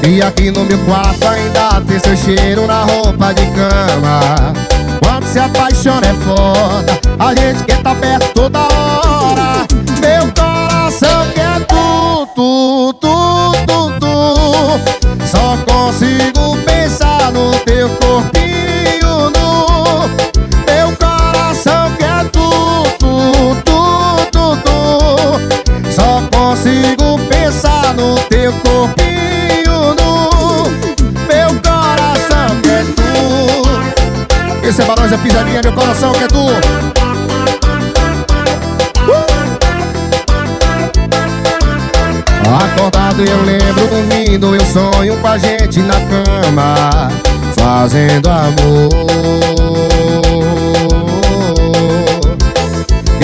E 0.09 0.23
aqui 0.23 0.53
no 0.53 0.65
meu 0.65 0.79
quarto 0.85 1.27
ainda 1.27 1.81
tem 1.81 1.99
seu 1.99 2.17
cheiro 2.17 2.69
na 2.69 2.85
roupa 2.85 3.35
de 3.35 3.45
cama. 3.47 4.53
Quando 5.03 5.27
se 5.27 5.41
apaixona 5.41 6.07
é 6.07 6.15
foda, 6.15 7.01
a 7.19 7.35
gente 7.35 7.65
quer 7.65 7.83
tá 7.83 7.97
perto 7.97 8.33
toda 8.33 8.61
hora. 8.61 9.67
Meu 10.01 10.33
coração 10.33 11.27
quer 11.35 11.65
tu, 11.67 12.27
tu, 12.37 12.93
tu, 13.01 13.53
tu, 13.67 13.93
tu. 13.99 15.27
Só 15.27 15.57
consigo 15.67 16.57
pensar 16.65 17.33
no 17.33 17.51
teu 17.65 17.89
corpinho 17.89 18.66
nu. 19.31 20.09
Meu 20.67 20.97
coração 20.97 21.91
quer 21.99 22.25
tu, 22.31 22.49
tu, 22.99 23.57
tu, 23.65 23.81
tu, 24.33 24.57
tu. 24.65 25.91
Só 25.93 26.23
consigo 26.31 27.19
pensar 27.29 27.95
no 27.95 28.17
teu 28.29 28.53
corpinho. 28.53 29.95
Meu 31.29 31.49
coração 31.63 32.61
quer 32.63 32.85
tu. 32.95 34.67
Esse 34.67 34.83
é 34.83 34.85
Barões 34.85 35.11
da 35.11 35.19
Pisadinha, 35.19 35.61
meu 35.63 35.73
coração 35.73 36.13
quer 36.13 36.29
tu. 36.29 36.47
Acordado 42.77 43.25
eu 43.25 43.43
lembro 43.43 43.87
dormindo, 43.89 44.55
eu 44.55 44.65
sonho 44.67 45.17
com 45.19 45.27
a 45.27 45.39
gente 45.39 45.81
na 45.81 45.95
cama, 45.95 47.09
fazendo 47.67 48.31
amor. 48.31 48.89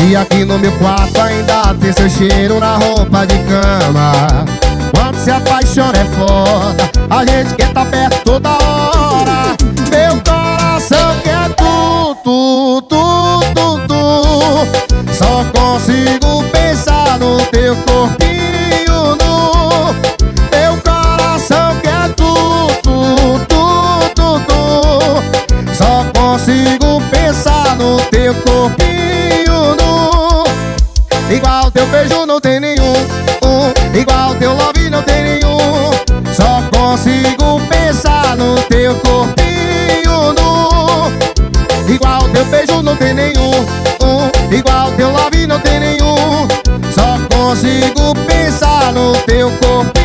E 0.04 0.16
aqui 0.16 0.44
no 0.44 0.58
meu 0.58 0.72
quarto 0.78 1.20
ainda 1.20 1.72
tem 1.80 1.92
seu 1.92 2.10
cheiro 2.10 2.58
na 2.58 2.76
roupa 2.76 3.24
de 3.24 3.38
cama. 3.44 4.12
Quando 4.92 5.16
se 5.18 5.30
apaixona 5.30 5.96
é 5.96 6.04
foda, 6.06 6.90
a 7.08 7.24
gente 7.24 7.54
quer 7.54 7.72
tá 7.72 7.84
perto 7.84 8.24
toda 8.24 8.48
hora. 8.50 9.56
Meu 9.88 10.20
coração 10.22 11.14
quer 11.22 11.48
tu, 11.54 12.16
tu, 12.24 12.82
tu, 12.88 13.40
tu, 13.54 13.80
tu. 13.86 15.14
Só 15.14 15.44
consigo 15.52 16.21
teu 28.32 28.42
corpinho 28.42 29.76
nu. 29.76 31.34
Igual 31.34 31.70
teu 31.70 31.86
beijo 31.86 32.26
não 32.26 32.40
tem 32.40 32.60
nenhum, 32.60 32.94
um. 33.44 33.98
igual 33.98 34.34
teu 34.36 34.54
love 34.54 34.90
não 34.90 35.02
tem 35.02 35.22
nenhum. 35.22 35.90
Só 36.34 36.62
consigo 36.72 37.60
pensar 37.68 38.36
no 38.36 38.56
teu 38.62 38.94
corpinho 38.96 40.32
nu. 40.32 41.92
Igual 41.92 42.28
teu 42.28 42.44
beijo 42.46 42.82
não 42.82 42.96
tem 42.96 43.14
nenhum, 43.14 43.50
um. 44.02 44.54
igual 44.54 44.92
teu 44.92 45.10
love 45.10 45.46
não 45.46 45.60
tem 45.60 45.80
nenhum. 45.80 46.48
Só 46.94 47.18
consigo 47.34 48.14
pensar 48.26 48.92
no 48.92 49.12
teu 49.26 49.50
corpinho 49.58 50.01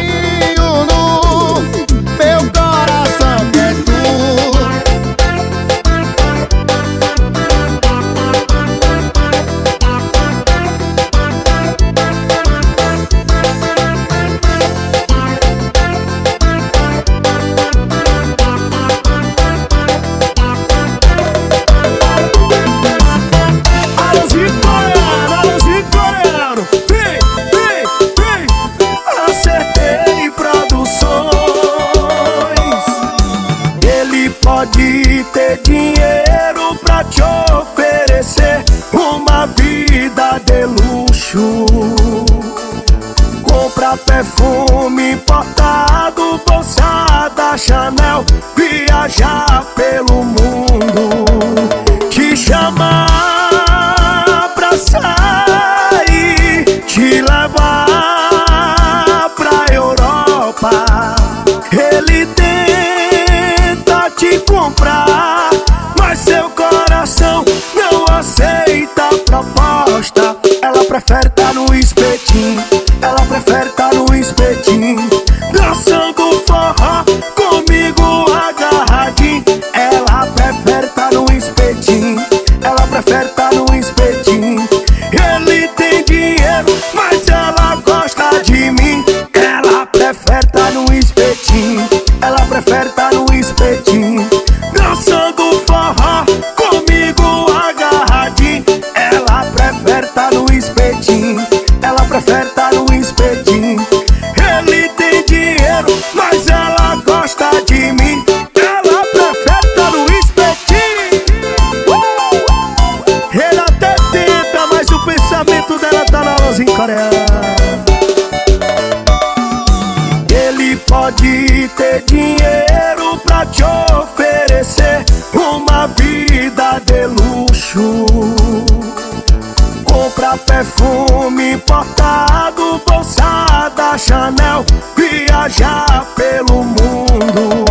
importado, 131.57 132.79
bolsa 132.87 133.69
da 133.75 133.97
Chanel, 133.97 134.63
viajar 134.95 136.05
pelo 136.15 136.63
mundo. 136.63 137.65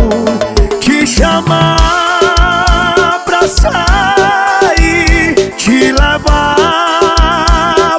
Te 0.79 1.07
chamar 1.07 1.77
pra 3.25 3.47
sair, 3.47 5.35
te 5.57 5.91
levar 5.91 6.55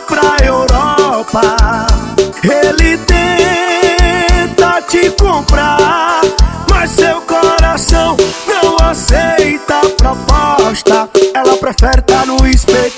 pra 0.07 0.37
Europa. 0.45 1.41
Ele 2.45 2.99
tenta 2.99 4.83
te 4.83 5.11
comprar, 5.11 6.21
mas 6.71 6.91
seu 6.91 7.21
coração 7.23 8.15
não 8.47 8.77
aceita 8.87 9.81
a 9.81 9.89
proposta. 9.97 11.09
Ela 11.35 11.57
prefere 11.57 12.01
estar 12.01 12.27
no 12.27 12.47
espelho. 12.47 12.98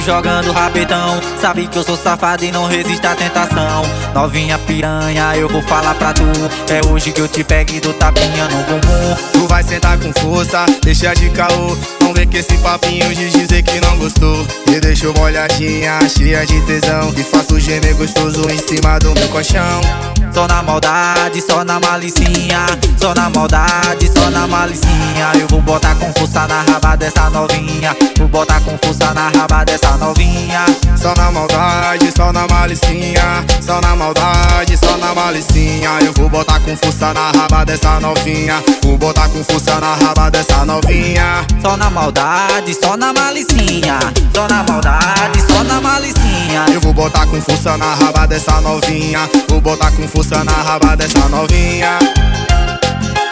Jogando 0.00 0.52
rabetão. 0.52 1.20
Sabe 1.40 1.66
que 1.66 1.78
eu 1.78 1.82
sou 1.82 1.96
safado 1.96 2.44
e 2.44 2.50
não 2.50 2.66
resisto 2.66 3.04
à 3.06 3.14
tentação. 3.14 3.82
Novinha 4.14 4.58
piranha, 4.58 5.36
eu 5.36 5.48
vou 5.48 5.62
falar 5.62 5.94
pra 5.94 6.12
tu. 6.12 6.24
É 6.70 6.86
hoje 6.86 7.12
que 7.12 7.20
eu 7.20 7.28
te 7.28 7.44
pego 7.44 7.72
e 7.72 7.80
dou 7.80 7.92
tapinha 7.94 8.48
no 8.48 8.62
bumbum. 8.64 9.16
Tu 9.32 9.46
vai 9.46 9.62
sentar 9.62 9.98
com 9.98 10.12
força, 10.20 10.66
deixa 10.82 11.14
de 11.14 11.30
caô. 11.30 11.76
Não 12.00 12.12
vem 12.12 12.26
com 12.26 12.36
esse 12.36 12.56
papinho 12.58 13.14
de 13.14 13.30
dizer 13.30 13.62
que 13.62 13.80
não 13.80 13.96
gostou. 13.98 14.46
Me 14.68 14.80
deixou 14.80 15.12
molhadinha, 15.14 15.98
cheia 16.08 16.46
de 16.46 16.60
tesão. 16.62 17.12
E 17.16 17.22
faço 17.22 17.58
gemer 17.58 17.94
gostoso 17.94 18.42
em 18.50 18.58
cima 18.58 18.98
do 18.98 19.12
meu 19.14 19.28
colchão. 19.28 20.15
Só 20.36 20.46
na 20.46 20.62
maldade, 20.62 21.40
só 21.40 21.64
na 21.64 21.80
malicinha. 21.80 22.66
Só 23.00 23.14
na 23.14 23.30
maldade, 23.30 24.06
só 24.06 24.28
na 24.28 24.46
malicinha. 24.46 25.32
Eu 25.40 25.48
vou 25.48 25.62
botar 25.62 25.94
com 25.94 26.12
força 26.12 26.46
na 26.46 26.60
raba 26.60 26.94
dessa 26.94 27.30
novinha. 27.30 27.96
Vou 28.18 28.28
botar 28.28 28.60
com 28.60 28.76
força 28.76 29.14
na 29.14 29.30
raba 29.30 29.64
dessa 29.64 29.96
novinha. 29.96 30.66
Só 30.94 31.14
na 31.14 31.30
maldade, 31.30 32.12
só 32.14 32.34
na 32.34 32.46
malicinha. 32.48 33.46
Só 33.62 33.80
na 33.80 33.96
maldade, 33.96 34.76
só 34.76 34.98
na 34.98 35.14
malicinha. 35.14 35.90
Eu 36.04 36.12
vou 36.12 36.28
botar 36.28 36.60
com 36.60 36.76
força 36.76 37.14
na 37.14 37.30
raba 37.30 37.64
dessa 37.64 37.98
novinha. 37.98 38.62
Vou 38.82 38.98
botar 38.98 39.30
com 39.30 39.42
força 39.42 39.80
na 39.80 39.94
raba 39.94 40.30
dessa 40.30 40.66
novinha. 40.66 41.46
Só 41.62 41.78
na 41.78 41.88
maldade, 41.88 42.74
só 42.74 42.94
na 42.94 43.10
malicinha. 43.10 43.98
Só 44.34 44.46
na 44.48 44.62
maldade, 44.64 45.40
só 45.50 45.64
na 45.64 45.80
malicinha. 45.80 46.66
Eu 46.74 46.80
vou 46.82 46.92
botar 46.92 47.24
com 47.26 47.40
força 47.40 47.78
na 47.78 47.94
raba 47.94 48.26
dessa 48.26 48.60
novinha. 48.60 49.20
Vou 49.48 49.62
botar 49.62 49.90
com 49.92 50.06
força 50.06 50.25
na 50.34 50.52
raba 50.52 50.96
dessa 50.96 51.28
novinha. 51.28 51.98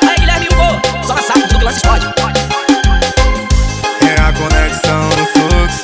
Aí, 0.09 0.17
Guilherme 0.17 0.47
Hugo, 0.47 1.07
só 1.07 1.15
na 1.15 1.23
saco, 1.23 1.41
tudo 1.49 1.59
que 1.59 1.65
lance 1.65 1.79
explode. 1.79 2.07
É 4.01 4.21
a 4.21 4.33
conexão 4.33 5.09
do 5.09 5.27
fluxo. 5.27 5.84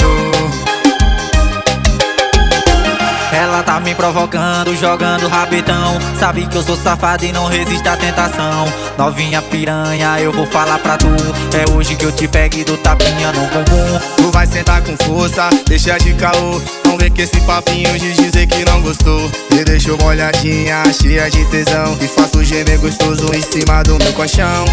Ela 3.33 3.63
tá 3.63 3.79
me 3.79 3.95
provocando, 3.95 4.75
jogando 4.77 5.29
rabetão. 5.29 5.99
Sabe 6.19 6.47
que 6.47 6.57
eu 6.57 6.63
sou 6.63 6.77
safado 6.77 7.25
e 7.25 7.33
não 7.33 7.47
resisto 7.47 7.87
à 7.87 7.97
tentação. 7.97 8.67
Novinha 8.99 9.41
piranha, 9.41 10.19
eu 10.21 10.33
vou 10.33 10.47
falar 10.47 10.79
pra 10.79 10.97
tu. 10.97 11.09
É 11.57 11.71
hoje 11.73 11.95
que 11.95 12.05
eu 12.05 12.13
te 12.13 12.27
pego 12.27 12.65
dou 12.65 12.77
tapinha 12.79 13.33
no 13.33 13.43
bumbum. 13.47 14.01
Tu 14.17 14.31
vai 14.31 14.47
sentar 14.47 14.83
com 14.83 14.97
força, 15.05 15.49
deixa 15.67 15.97
de 15.99 16.13
caô. 16.15 16.61
Não 16.85 16.99
vem 16.99 17.11
com 17.11 17.23
esse 17.23 17.41
papinho 17.43 17.97
de 17.99 18.13
dizer 18.15 18.47
que 18.47 18.65
não 18.65 18.83
gostou. 18.83 19.31
Me 19.53 19.65
deixou 19.65 19.97
molhadinha, 19.99 20.83
cheia 20.93 21.31
de 21.31 21.45
tesão. 21.47 21.97
E 22.01 22.09
faço 22.09 22.43
gemer 22.45 22.79
gostoso 22.79 23.31
em 23.35 23.43
cima 23.43 23.83
do 23.85 23.97
meu 23.97 24.13
colchão. 24.13 24.65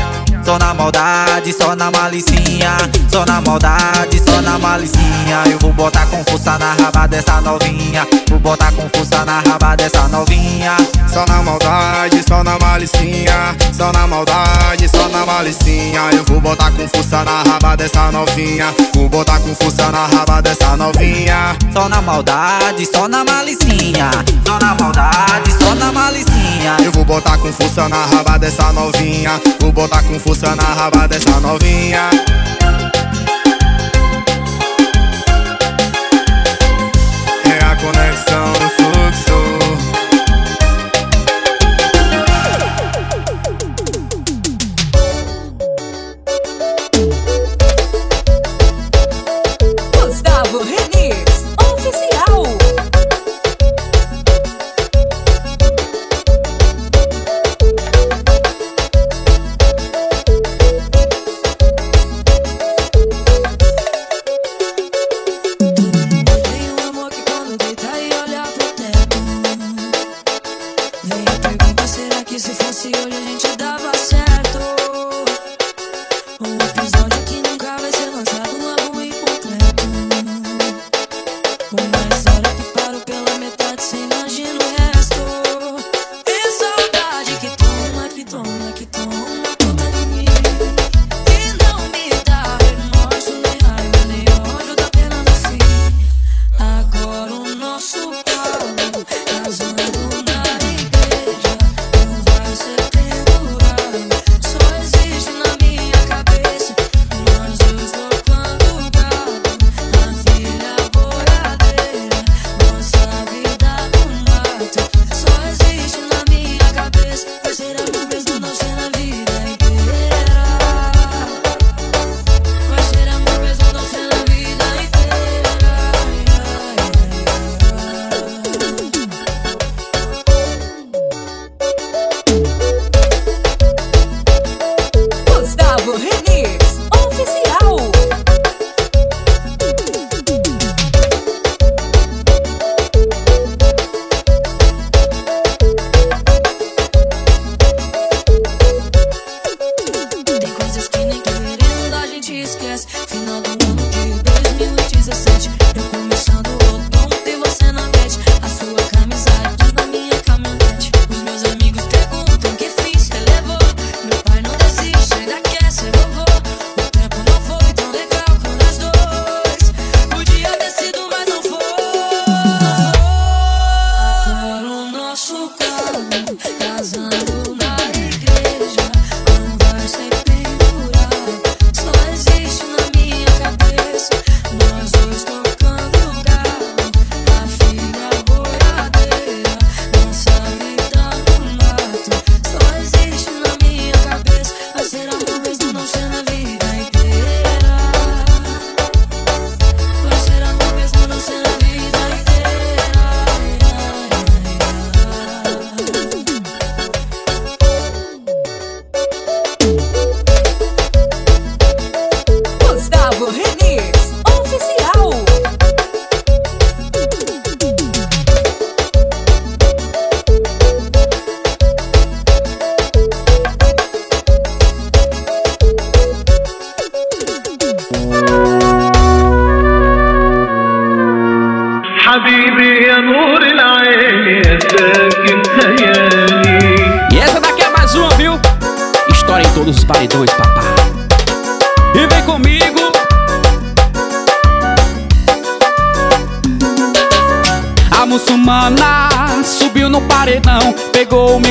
Só 0.47 0.57
na 0.57 0.73
maldade, 0.73 1.51
só 1.51 1.75
na 1.75 1.91
malicinha. 1.91 2.77
Só 3.11 3.25
na 3.25 3.41
maldade, 3.41 4.17
só 4.25 4.41
na 4.41 4.57
malicinha. 4.57 5.43
Eu 5.45 5.59
vou 5.59 5.73
botar 5.73 6.05
com 6.05 6.23
força 6.23 6.57
na 6.57 6.71
raba 6.71 7.05
dessa 7.05 7.41
novinha. 7.41 8.07
Vou 8.29 8.39
botar 8.39 8.71
com 8.71 8.87
força 8.95 9.25
na 9.25 9.41
raba 9.41 9.75
dessa 9.75 10.07
novinha. 10.07 10.77
Só 11.11 11.25
na 11.25 11.43
maldade, 11.43 12.23
só 12.25 12.45
na 12.45 12.57
malicinha. 12.59 13.57
Só 13.73 13.91
na 13.91 14.07
maldade, 14.07 14.87
só 14.87 15.09
na 15.09 15.25
malicinha. 15.25 16.01
Eu 16.13 16.23
vou 16.23 16.39
botar 16.39 16.71
com 16.71 16.87
força 16.87 17.25
na 17.25 17.43
raba 17.43 17.75
dessa 17.75 18.09
novinha. 18.09 18.73
Vou 18.95 19.09
botar 19.09 19.41
com 19.41 19.53
força 19.53 19.91
na 19.91 20.05
raba 20.05 20.41
dessa 20.41 20.77
novinha. 20.77 21.57
Só 21.73 21.89
na 21.89 22.01
maldade, 22.01 22.85
só 22.85 23.05
na 23.09 23.25
malicinha. 23.25 24.11
Só 24.45 24.57
na 24.59 24.73
maldade, 24.75 25.51
só 25.59 25.75
na 25.75 25.91
malicinha. 25.91 26.77
Eu 26.85 26.91
vou 26.93 27.03
botar 27.03 27.37
com 27.37 27.51
força 27.51 27.89
na 27.89 28.05
raba 28.05 28.39
dessa 28.39 28.71
novinha. 28.71 29.41
Vou 29.59 29.73
botar 29.73 30.01
com 30.03 30.17
força 30.17 30.36
na 30.45 30.73
raba 30.75 31.07
dessa 31.07 31.39
novinha. 31.39 32.09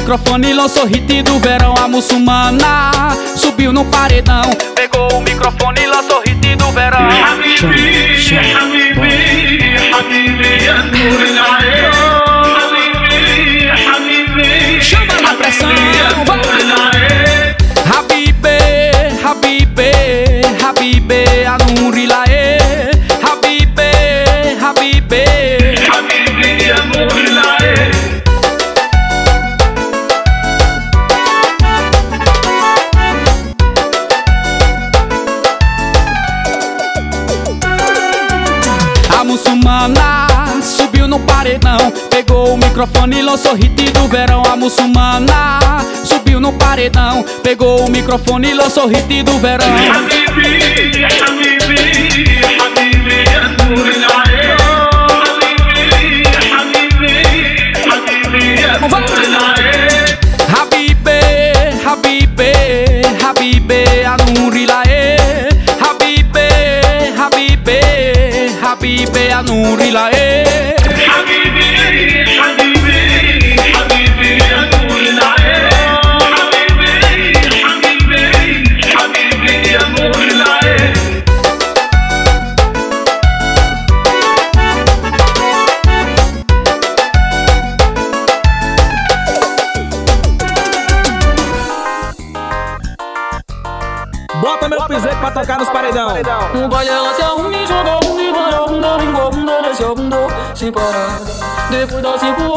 microfone 0.07 0.53
lançou 0.53 0.87
hit 0.87 1.23
do 1.25 1.37
verão 1.41 1.75
A 1.83 1.89
muçulmana 1.89 2.93
subiu 3.35 3.73
no 3.73 3.85
paredão. 3.87 4.49
Pegou 4.77 5.09
o 5.19 5.21
microfone 5.21 5.85
lançou 5.85 6.23
hit 6.25 6.55
do 6.55 6.71
verão. 6.71 7.09
Habibi, 7.09 8.55
Habibi 8.55 8.86
lançou 43.37 43.55
hit 43.55 43.93
do 43.93 44.09
verão. 44.09 44.43
A 44.51 44.57
muçulmana 44.57 45.59
subiu 46.05 46.41
no 46.41 46.55
paredão, 46.55 47.23
pegou 47.43 47.87
o 47.87 47.91
microfone 47.91 48.49
e 48.49 48.55
lançou 48.55 48.87
hit 48.87 49.23
do 49.23 49.39
verão. 49.39 49.67
Dor 100.67 100.73
sem 100.73 100.73
parar. 100.73 101.21
Depois 101.71 102.03
dá 102.03 102.19
cinco 102.19 102.43
horas 102.43 102.47
e 102.47 102.47
cai 102.47 102.56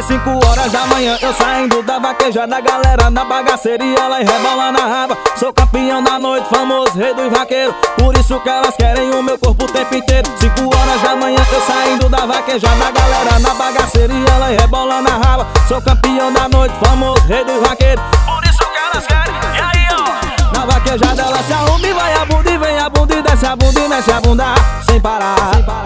É 0.00 0.02
5 0.02 0.30
horas 0.46 0.72
da 0.72 0.86
manhã, 0.86 1.18
eu 1.20 1.34
saindo 1.34 1.82
da 1.82 1.98
vaquejada, 1.98 2.58
galera 2.58 3.10
na 3.10 3.22
bagaceria, 3.22 4.08
lá 4.08 4.16
rebola 4.16 4.72
na 4.72 4.86
raba. 4.86 5.18
Sou 5.36 5.52
campeão 5.52 6.02
da 6.02 6.18
noite, 6.18 6.48
famoso 6.48 6.96
rei 6.96 7.12
dos 7.12 7.28
vaqueiros. 7.28 7.74
Por 7.98 8.16
isso 8.16 8.40
que 8.40 8.48
elas 8.48 8.74
querem 8.76 9.10
o 9.10 9.22
meu 9.22 9.38
corpo 9.38 9.64
o 9.64 9.68
tempo 9.68 9.94
inteiro. 9.94 10.26
5 10.38 10.74
horas 10.74 11.02
da 11.02 11.14
manhã, 11.16 11.38
eu 11.52 11.60
saindo 11.66 12.08
da 12.08 12.24
vaquejada, 12.24 12.90
galera 12.90 13.38
na 13.40 13.52
bagaceria, 13.52 14.36
lá 14.38 14.46
rebola 14.46 15.02
na 15.02 15.18
raba. 15.18 15.46
Sou 15.68 15.82
campeão 15.82 16.32
da 16.32 16.48
noite, 16.48 16.74
famoso 16.82 17.22
rei 17.26 17.44
dos 17.44 17.60
vaqueiros. 17.60 18.02
Por 18.24 18.42
isso 18.42 18.58
que 18.58 18.78
elas 18.78 19.06
querem, 19.06 19.34
e 19.34 19.60
aí 19.60 19.86
ó. 19.92 20.58
Na 20.58 20.64
vaquejada 20.64 21.20
ela 21.20 21.42
se 21.42 21.52
arruma 21.52 21.86
e 21.86 21.92
vai 21.92 22.14
a 22.14 22.24
bunda 22.24 22.50
e 22.50 22.56
vem 22.56 22.78
a 22.78 22.88
bunda 22.88 23.14
e 23.16 23.22
desce 23.22 23.44
a 23.44 23.54
bunda 23.54 23.78
e 23.78 23.88
mexe 23.88 24.10
a 24.10 24.20
bunda 24.22 24.44
sem 24.88 24.98
parar. 24.98 25.36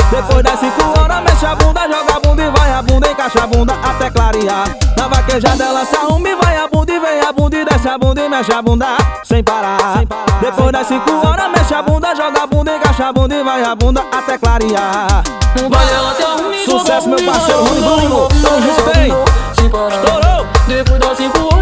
Depois 0.08 0.44
das 0.44 0.60
5 0.60 1.00
horas 1.00 1.20
mexe 1.24 1.46
a 1.46 1.56
bunda, 1.56 1.80
joga 1.80 2.16
a 2.16 2.20
bunda 2.20 2.42
e 2.44 2.50
vai 2.50 2.63
bunda, 2.84 3.10
encaixa 3.10 3.42
a 3.42 3.46
bunda 3.46 3.74
até 3.82 4.10
clarear. 4.10 4.76
Na 4.96 5.08
vaquejada 5.08 5.64
ela 5.64 5.84
se 5.84 5.96
arruma 5.96 6.28
e 6.28 6.34
vai 6.36 6.56
a 6.56 6.68
bunda 6.68 6.92
e 6.92 6.98
vem 7.00 7.20
a 7.20 7.32
bunda 7.32 7.56
e 7.56 7.64
desce 7.64 7.88
a 7.88 7.98
bunda 7.98 8.24
e 8.24 8.28
mexe 8.28 8.52
a 8.52 8.62
bunda 8.62 8.86
sem 9.24 9.42
parar. 9.42 10.04
Depois 10.40 10.72
das 10.72 10.86
5 10.86 11.10
horas 11.26 11.50
mexe 11.50 11.74
a 11.74 11.82
bunda, 11.82 12.14
joga 12.14 12.42
a 12.42 12.46
bunda, 12.46 12.76
encaixa 12.76 13.08
a 13.08 13.12
bunda 13.12 13.34
e 13.34 13.42
vai 13.42 13.62
a 13.64 13.74
bunda 13.74 14.04
até 14.12 14.38
clarear. 14.38 15.24
Sucesso 16.64 17.08
meu 17.08 17.22
parceiro 17.24 17.64
Rony 17.64 17.80
Bruno, 17.80 18.28
tamo 18.42 18.62
junto 18.62 18.98
hein? 18.98 19.12
sem 19.58 19.68
parar. 19.68 19.94
Estourou! 19.94 20.46
Depois 20.66 21.00
dá 21.00 21.14
cinco 21.14 21.38
horas 21.38 21.53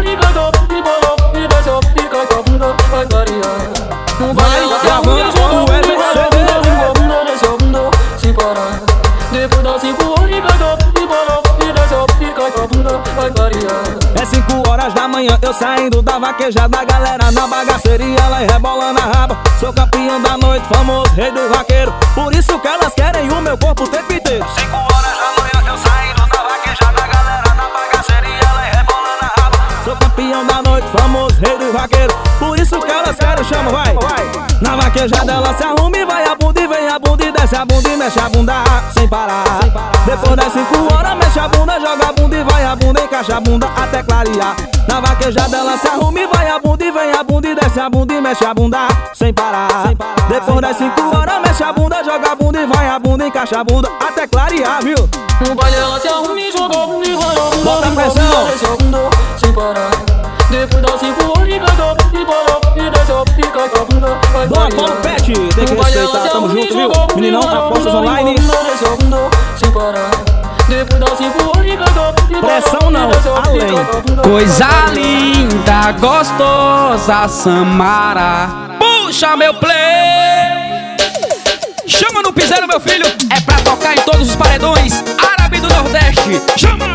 É 14.23 14.25
5 14.25 14.69
horas 14.69 14.93
da 14.93 15.05
manhã, 15.05 15.37
eu 15.41 15.53
saindo 15.53 16.01
da 16.01 16.17
vaquejada, 16.17 16.85
galera 16.85 17.29
na 17.29 17.45
bagaceria, 17.45 18.25
lá 18.29 18.41
e 18.41 18.47
rebola 18.47 18.93
na 18.93 19.01
raba. 19.01 19.37
Sou 19.59 19.73
campeão 19.73 20.21
da 20.21 20.37
noite, 20.37 20.65
famoso 20.65 21.13
rei 21.13 21.29
dos 21.29 21.49
vaqueiros. 21.49 21.93
Por 22.15 22.33
isso 22.33 22.57
que 22.57 22.65
elas 22.65 22.93
querem 22.93 23.29
o 23.29 23.41
meu 23.41 23.57
corpo 23.57 23.83
o 23.83 23.87
tempo 23.89 24.13
inteiro. 24.13 24.45
5 24.57 24.77
horas 24.77 25.17
da 25.19 25.41
manhã, 25.41 25.69
eu 25.69 25.77
saindo 25.77 26.25
da 26.25 26.41
vaquejada, 26.41 27.01
galera 27.05 27.53
na 27.53 27.67
bagaceria, 27.67 28.53
lá 28.53 28.65
e 28.65 28.71
rebola 28.77 29.09
na 29.21 29.43
raba. 29.43 29.57
Sou 29.83 29.95
campeão 29.97 30.47
da 30.47 30.61
noite, 30.61 30.87
famoso 30.87 31.41
rei 31.41 31.57
dos 31.57 31.73
vaqueiros. 31.73 32.15
Por 32.39 32.57
isso 32.57 32.79
que 32.79 32.91
elas 32.93 33.17
querem, 33.17 33.43
chama, 33.43 33.71
vai. 33.71 33.93
Na 34.61 34.77
vaquejada 34.77 35.33
ela 35.33 35.53
se 35.53 35.63
arruma 35.65 35.97
e 35.97 36.05
vai 36.05 36.25
a 36.25 36.35
bunda 36.35 36.61
e 36.61 36.67
vem 36.67 36.87
a 36.87 36.97
bunda 36.97 37.22
desce 37.43 37.57
a 37.57 37.65
bunda 37.65 37.89
e 37.89 37.97
mexe 37.97 38.19
a 38.19 38.29
bunda 38.29 38.63
sem 38.93 39.07
parar. 39.07 39.43
Depois 40.05 40.35
das 40.35 40.53
5 40.53 40.93
horas, 40.93 41.17
mexe 41.17 41.39
a 41.39 41.47
bunda, 41.49 41.79
joga 41.79 42.07
a 42.07 42.13
bunda 42.13 42.37
e 42.37 42.43
vai 42.43 42.63
a 42.63 42.75
bunda, 42.75 43.01
encaixa 43.01 43.35
a 43.35 43.41
bunda 43.41 43.67
até 43.75 44.01
clarear. 44.01 44.55
Na 44.87 45.01
vaquejada 45.01 45.57
ela 45.57 45.77
se 45.77 45.87
arruma 45.87 46.19
e 46.19 46.27
vai 46.27 46.49
a 46.49 46.59
bunda 46.59 46.85
e 46.85 46.91
vem 46.91 47.11
a 47.11 47.23
bunda 47.23 47.47
e 47.49 47.55
desce 47.55 47.79
a 47.81 47.89
bunda 47.89 48.13
e 48.13 48.21
mexe 48.21 48.45
a 48.45 48.53
bunda 48.53 48.87
sem 49.13 49.33
parar. 49.33 49.67
Depois 50.29 50.61
das 50.61 50.77
5 50.77 51.01
horas, 51.01 51.41
mexe 51.41 51.63
a 51.63 51.73
bunda, 51.73 52.03
joga 52.03 52.31
a 52.31 52.35
bunda 52.35 52.61
e 52.61 52.65
vai 52.65 52.87
a 52.87 52.99
bunda, 52.99 53.27
encaixa 53.27 53.59
a 53.59 53.63
bunda 53.63 53.89
até 53.99 54.25
clarear, 54.25 54.81
viu? 54.81 55.09
Um 55.49 55.53
baile 55.53 55.75
ela 55.75 55.99
se 55.99 56.07
arruma 56.07 56.39
e 56.39 56.49
joga 56.49 56.77
um 56.77 57.03
e 57.03 57.13
vai 57.13 57.35
a 57.35 57.41
bunda 57.41 57.57
Bota 57.57 57.89
gol, 57.89 57.95
pressão. 57.95 59.09
sem 59.37 59.51
parar. 59.51 60.12
Depois 60.53 60.83
dá 60.83 60.97
cinco 60.99 61.31
horas 61.31 61.49
cai 61.49 61.75
top 61.77 62.03
e 62.13 62.25
para 62.25 62.43
e 62.77 63.21
up 63.21 63.31
e 63.39 64.31
vai 64.31 64.47
Boa. 64.47 64.69
Paulo 64.69 64.95
Pet, 65.01 65.33
tem 65.33 65.65
que 65.65 65.73
respeitar, 65.73 66.29
tamo 66.29 66.49
junto, 66.49 66.75
viu? 66.75 66.91
Meninão, 67.15 67.41
apostas 67.41 67.91
bunda 67.91 67.97
em 67.97 67.99
online. 67.99 68.35
sem 69.57 69.71
parar. 69.71 70.11
Depois 70.69 70.99
dá 70.99 71.07
cinco 71.15 71.57
horas 71.57 71.63
Pressão 72.39 72.91
não, 72.91 73.09
além. 73.47 74.21
Coisa 74.21 74.67
linda, 74.93 75.91
gostosa, 75.93 77.27
Samara. 77.27 78.49
Puxa 78.77 79.35
meu 79.35 79.55
play. 79.55 79.73
Chama 81.87 82.21
no 82.21 82.31
piseiro, 82.31 82.67
meu 82.67 82.79
filho. 82.79 83.07
É 83.35 83.41
pra 83.41 83.55
tocar 83.61 83.97
em 83.97 84.01
todos 84.01 84.29
os 84.29 84.35
paredões. 84.35 85.03
Árabe 85.17 85.59
do 85.59 85.67
Nordeste. 85.67 86.39
Chama. 86.57 86.93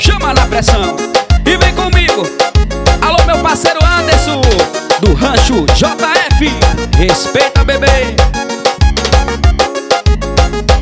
Chama 0.00 0.32
na 0.32 0.46
pressão. 0.46 0.96
Comigo. 2.14 2.22
Alô, 3.02 3.24
meu 3.26 3.38
parceiro 3.38 3.80
Anderson. 3.84 4.40
Do 5.00 5.14
Rancho 5.14 5.66
JF. 5.74 6.54
Respeita, 6.96 7.64
bebê. 7.64 8.14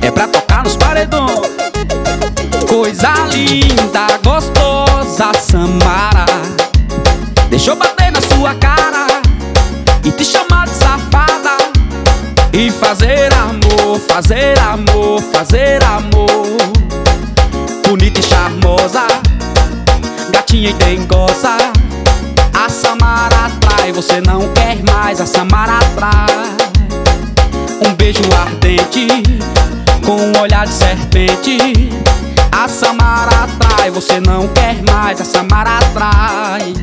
É 0.03 0.11
pra 0.11 0.29
tocar 0.29 0.65
nos 0.65 0.77
paredões. 0.77 1.41
Coisa 2.69 3.13
linda, 3.33 4.07
gostosa, 4.23 5.33
Samara. 5.41 6.27
Deixa 7.49 7.71
eu 7.71 7.77
bater 7.77 8.13
na 8.13 8.21
sua 8.21 8.55
cara 8.55 9.07
e 10.05 10.11
te 10.11 10.25
chamar 10.25 10.67
de 10.67 10.75
safada. 10.75 11.57
E 12.53 12.71
fazer 12.71 13.33
amor, 13.33 13.99
fazer 14.07 14.59
amor, 14.59 15.23
fazer 15.33 15.83
amor. 15.85 16.29
Bonita 17.87 18.21
e 18.21 18.23
charmosa, 18.23 19.07
gatinha 20.53 20.71
e 20.71 20.73
dengosa 20.75 21.57
A 22.53 22.69
Samara 22.69 23.47
atrai, 23.47 23.91
você 23.93 24.21
não 24.21 24.53
quer 24.53 24.83
mais 24.83 25.21
A 25.21 25.27
Samara 25.27 25.79
atrai. 25.79 26.27
Um 27.87 27.95
beijo 27.95 28.23
ardente 28.39 29.09
Com 30.05 30.17
um 30.17 30.41
olhar 30.41 30.67
de 30.67 30.73
serpente. 30.73 31.91
A 32.53 32.69
Samara 32.69 33.45
atrai, 33.45 33.91
você 33.91 34.21
não 34.21 34.47
quer 34.49 34.77
mais 34.83 35.21
A 35.21 35.25
Samara 35.25 35.79
atrai. 35.79 36.75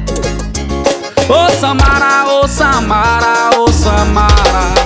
Ô 1.30 1.46
oh, 1.46 1.60
Samara, 1.60 2.28
ô 2.28 2.42
oh, 2.44 2.48
Samara, 2.48 3.52
ô 3.56 3.66
oh, 3.66 3.72
Samara. 3.72 4.79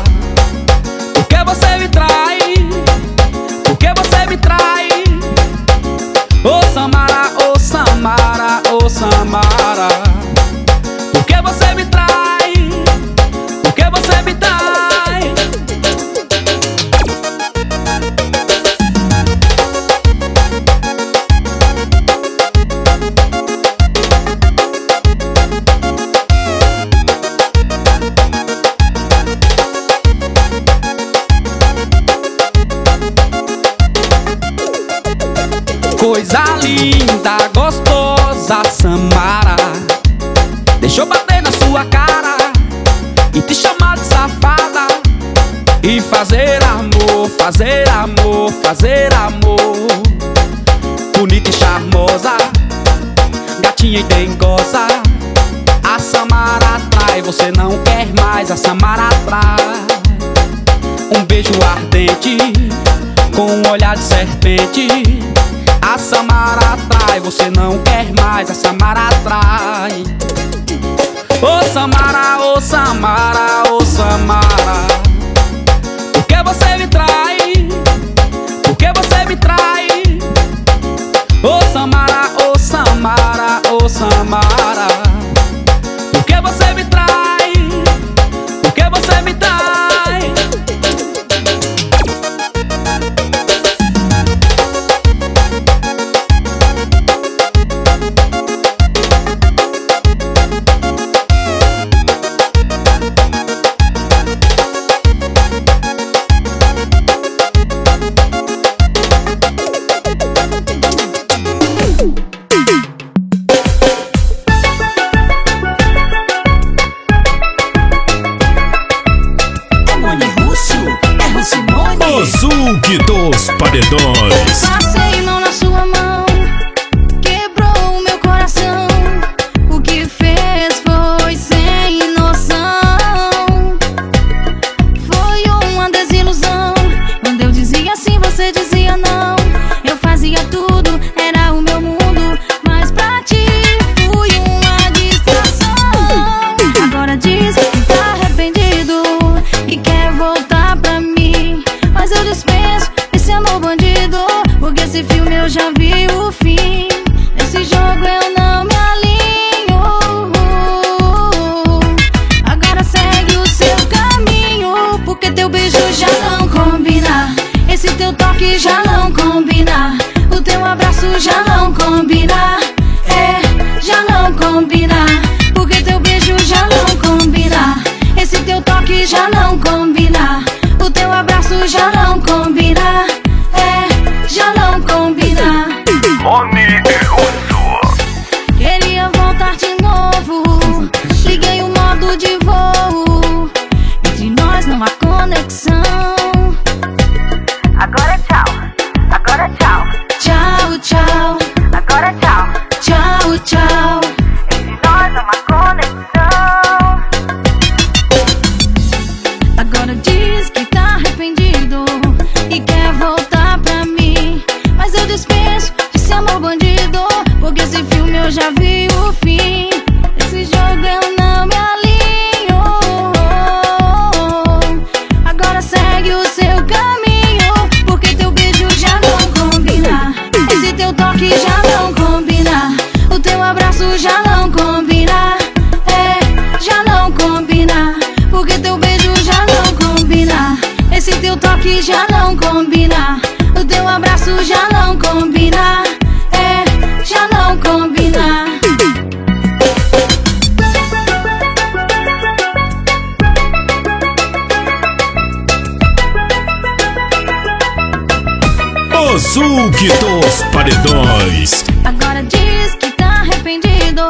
Azul 259.13 259.69
dos 259.69 260.41
paredões. 260.51 261.63
Agora 261.85 262.23
diz 262.23 262.73
que 262.79 262.89
tá 262.93 263.21
arrependido 263.21 264.09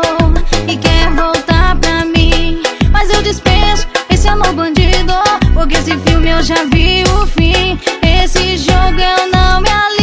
e 0.66 0.78
quer 0.78 1.10
voltar 1.12 1.76
pra 1.76 2.06
mim. 2.06 2.62
Mas 2.90 3.10
eu 3.10 3.22
dispenso 3.22 3.86
esse 4.10 4.30
amor 4.30 4.54
bandido, 4.54 5.14
porque 5.54 5.76
esse 5.76 5.98
filme 5.98 6.30
eu 6.30 6.42
já 6.42 6.64
vi 6.72 7.04
o 7.04 7.28
fim. 7.28 7.78
Esse 8.02 8.56
jogo 8.56 8.98
eu 8.98 9.30
não 9.30 9.60
me 9.60 9.70
alivio. 9.70 10.03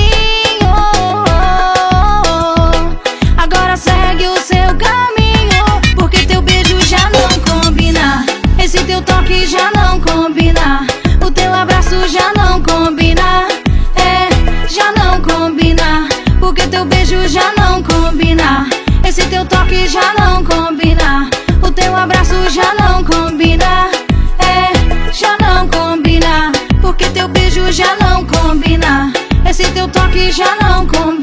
toque 29.90 30.30
já 30.32 30.56
não 30.56 30.86
combina. 30.86 31.19